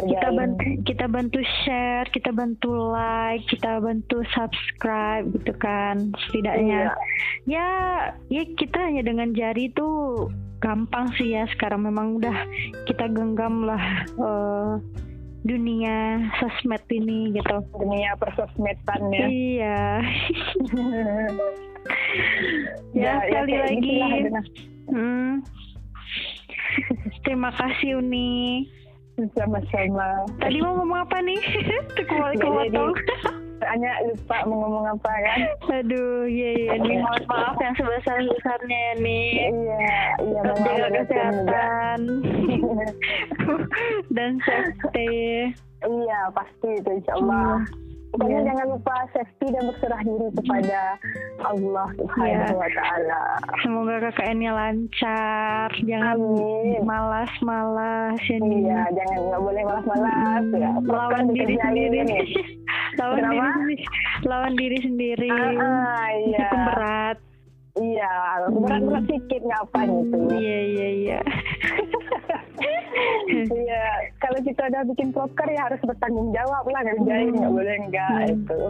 kita 0.06 0.30
bantu 0.30 0.64
kita 0.86 1.06
bantu 1.10 1.40
share, 1.66 2.08
kita 2.14 2.30
bantu 2.30 2.72
like, 2.94 3.44
kita 3.50 3.72
bantu 3.82 4.18
subscribe 4.38 5.26
gitu 5.34 5.54
kan. 5.58 6.14
Setidaknya 6.30 6.94
iya. 7.50 7.58
ya 7.58 7.70
ya 8.30 8.44
kita 8.54 8.78
hanya 8.78 9.02
dengan 9.02 9.34
jari 9.34 9.74
itu 9.74 9.90
gampang 10.60 11.08
sih 11.18 11.34
ya. 11.34 11.46
Sekarang 11.54 11.86
memang 11.86 12.22
udah 12.22 12.38
kita 12.90 13.10
genggam 13.12 13.66
lah 13.66 13.84
uh, 14.18 14.78
dunia 15.48 16.28
sosmed 16.42 16.84
ini 16.92 17.32
gitu. 17.36 17.58
Dunia 17.78 18.18
persosmedan 18.20 19.02
ya. 19.14 19.28
Iya. 19.28 19.80
Ya, 22.92 23.24
ya, 23.24 23.48
ya 23.48 23.48
sekali 23.48 23.54
ya, 23.56 23.62
lagi. 23.64 24.00
hmm. 24.92 25.34
terima 27.24 27.48
kasih 27.56 28.04
Uni. 28.04 28.68
Sama-sama. 29.34 30.28
Tadi 30.38 30.58
mau 30.62 30.78
ngomong 30.78 31.08
apa 31.08 31.24
nih? 31.24 31.40
Kembali 32.12 32.36
ke 32.38 32.50
hanya 33.66 33.92
lupa 34.06 34.38
mau 34.46 34.58
ngomong 34.66 34.86
apa 34.94 35.12
kan 35.26 35.40
aduh 35.82 36.30
iya 36.30 36.50
iya 36.54 36.74
nih 36.78 36.98
mohon 37.02 37.24
maaf 37.26 37.58
yang 37.58 37.76
sebesar 37.78 38.18
besarnya 38.22 38.84
nih 39.02 39.28
iya 39.50 39.92
iya 40.22 40.42
jaga 40.46 40.88
kesehatan 41.02 42.00
dan 44.16 44.32
safety 44.46 45.50
iya 45.82 46.20
pasti 46.34 46.70
itu 46.78 46.90
insya 47.02 47.14
Allah 47.18 47.64
hmm. 47.66 47.88
Pokoknya 48.08 48.40
yeah. 48.40 48.48
jangan 48.50 48.68
lupa 48.72 48.96
safety 49.12 49.46
dan 49.52 49.64
berserah 49.68 50.02
diri 50.02 50.28
kepada 50.32 50.82
Allah 51.44 51.88
Subhanahu 52.00 52.56
yeah. 52.56 52.56
wa 52.56 52.70
taala. 52.72 53.24
Semoga 53.62 53.96
KKN-nya 54.10 54.52
lancar, 54.56 55.70
jangan 55.84 56.18
malas-malas 56.88 58.18
ya. 58.24 58.40
Iya, 58.40 58.80
jangan 58.96 59.18
nggak 59.28 59.42
boleh 59.44 59.62
malas-malas 59.68 60.44
hmm. 60.48 60.56
ya. 60.56 60.72
Melawan 60.82 61.24
diri 61.36 61.56
sendiri. 61.60 62.00
diri 62.08 62.20
lawan 64.24 64.54
diri 64.56 64.78
sendiri. 64.84 65.32
Ah, 65.32 65.54
ah, 65.58 66.08
iya. 66.24 66.50
Berat. 66.52 67.18
Iya, 67.78 68.14
berat-berat 68.50 69.04
hmm. 69.06 69.10
sedikit 69.14 69.42
ngapain 69.46 69.90
itu. 69.90 70.18
Iya, 70.34 70.60
iya, 70.66 70.88
iya. 70.98 71.20
Iya, 73.28 73.86
kalau 74.18 74.40
kita 74.42 74.62
udah 74.72 74.82
bikin 74.90 75.14
proker 75.14 75.48
ya 75.52 75.70
harus 75.70 75.82
bertanggung 75.86 76.34
jawab 76.34 76.66
lah 76.66 76.82
ngerjain 76.82 77.30
nggak 77.36 77.52
hmm. 77.52 77.58
boleh 77.60 77.76
enggak 77.86 78.10
hmm. 78.10 78.34
itu. 78.34 78.62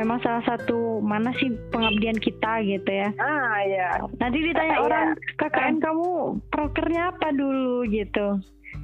Memang 0.00 0.18
salah 0.24 0.42
satu 0.48 1.04
mana 1.04 1.30
sih 1.36 1.52
pengabdian 1.68 2.18
kita 2.18 2.64
gitu 2.64 2.88
ya? 2.88 3.08
Ah 3.20 3.58
iya. 3.66 3.88
Nanti 4.18 4.38
ditanya 4.40 4.80
Kaya, 4.80 4.84
orang 4.86 5.08
KKN 5.36 5.76
kamu 5.82 6.08
prokernya 6.48 7.02
apa 7.12 7.28
dulu 7.36 7.84
gitu. 7.92 8.26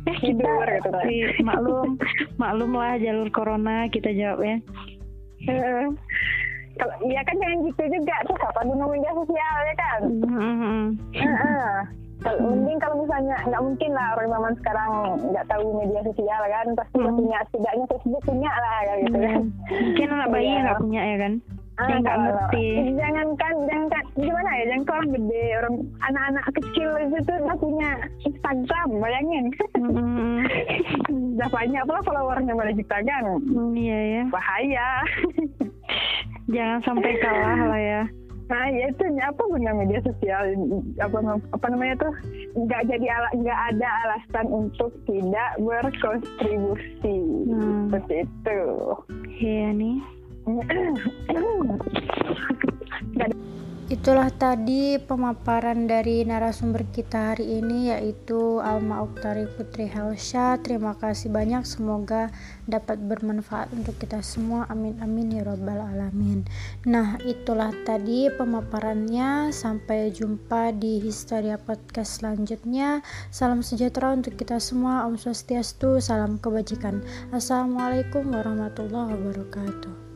Eh 0.08 0.16
kita 0.20 0.40
Tidur, 0.40 0.68
gitu, 0.68 0.90
kan. 0.92 1.06
maklum 1.44 1.88
maklum 2.40 2.70
lah 2.76 2.94
jalur 3.00 3.28
corona 3.32 3.88
kita 3.88 4.12
jawab 4.12 4.44
ya. 4.44 4.56
Kalau 6.80 6.96
iya 7.04 7.20
kan 7.26 7.36
jangan 7.36 7.58
gitu 7.66 7.82
juga 7.92 8.16
tuh 8.24 8.36
kapan 8.40 8.64
dulu 8.72 8.84
media 8.94 9.12
sosial 9.12 9.56
ya 9.68 9.74
kan. 9.76 10.00
Mm 10.06 10.54
-hmm. 10.56 10.84
Kalau 12.20 12.52
mending 12.52 12.76
kalau 12.76 13.00
misalnya 13.00 13.36
nggak 13.48 13.64
mungkin 13.64 13.90
lah 13.96 14.08
orang 14.12 14.28
zaman 14.28 14.52
sekarang 14.60 14.90
nggak 15.32 15.46
tahu 15.48 15.64
media 15.72 16.00
sosial 16.04 16.40
kan 16.52 16.66
pasti 16.76 16.96
hmm. 17.00 17.16
punya 17.16 17.38
setidaknya 17.48 17.84
Facebook 17.88 18.22
punya 18.28 18.52
lah 18.52 18.78
gitu 19.00 19.16
kan. 19.16 19.42
Mungkin 19.72 20.08
anak 20.12 20.28
bayi 20.28 20.48
iya. 20.52 20.60
nggak 20.68 20.80
punya 20.84 21.00
ya 21.00 21.16
kan? 21.16 21.32
Ah, 21.80 21.88
yang 21.88 22.04
nggak 22.04 22.18
ngerti. 22.20 22.66
Jangan 23.00 23.28
kan, 23.40 23.54
jangan 23.64 23.86
kan, 23.88 24.04
gimana 24.20 24.50
ya? 24.52 24.64
Jangan 24.68 24.92
orang 24.92 25.10
gede, 25.16 25.44
orang 25.56 25.74
anak-anak 26.04 26.44
kecil 26.60 26.88
itu 27.00 27.16
tuh 27.24 27.36
udah 27.40 27.56
punya 27.56 27.90
Instagram, 28.28 28.88
bayangin. 29.00 29.46
Hmm. 29.80 30.44
udah 31.40 31.48
banyak 31.48 31.82
pula 31.88 32.00
followernya 32.04 32.52
pada 32.52 32.72
kita 32.76 32.96
kan. 33.00 33.24
Hmm, 33.48 33.72
iya 33.72 34.00
ya. 34.20 34.22
Bahaya. 34.28 34.88
jangan 36.52 36.78
sampai 36.84 37.16
kalah 37.24 37.60
lah 37.72 37.80
ya. 37.80 38.02
Nah, 38.50 38.66
ya 38.66 38.90
itu 38.90 39.04
apa 39.22 39.42
punya 39.46 39.70
media 39.70 40.02
sosial 40.02 40.42
apa 40.98 41.38
apa 41.54 41.66
namanya 41.70 42.02
tuh 42.02 42.12
nggak 42.58 42.82
jadi 42.90 43.06
ala, 43.06 43.28
nggak 43.38 43.60
ada 43.72 43.88
alasan 44.04 44.46
untuk 44.50 44.90
tidak 45.06 45.54
berkontribusi 45.62 47.16
hmm. 47.46 47.88
seperti 47.88 48.14
itu. 48.26 48.62
Iya 49.40 49.68
nih. 49.70 50.19
Itulah 53.90 54.30
tadi 54.30 55.02
pemaparan 55.02 55.90
dari 55.90 56.22
narasumber 56.22 56.86
kita 56.94 57.34
hari 57.34 57.58
ini 57.58 57.90
yaitu 57.90 58.62
Alma 58.62 59.02
Uktari 59.02 59.50
Putri 59.50 59.90
Helsha. 59.90 60.62
Terima 60.62 60.94
kasih 60.94 61.26
banyak 61.26 61.66
semoga 61.66 62.30
dapat 62.70 63.02
bermanfaat 63.02 63.74
untuk 63.74 63.98
kita 63.98 64.22
semua. 64.22 64.62
Amin 64.70 64.94
amin 65.02 65.34
ya 65.34 65.42
robbal 65.42 65.82
alamin. 65.82 66.46
Nah, 66.86 67.18
itulah 67.26 67.74
tadi 67.82 68.30
pemaparannya. 68.30 69.50
Sampai 69.50 70.14
jumpa 70.14 70.70
di 70.70 71.02
Historia 71.02 71.58
Podcast 71.58 72.22
selanjutnya. 72.22 73.02
Salam 73.34 73.66
sejahtera 73.66 74.14
untuk 74.14 74.38
kita 74.38 74.62
semua. 74.62 75.02
Om 75.10 75.18
Swastiastu, 75.18 75.98
salam 75.98 76.38
kebajikan. 76.38 77.02
Assalamualaikum 77.34 78.22
warahmatullahi 78.30 79.18
wabarakatuh. 79.18 80.09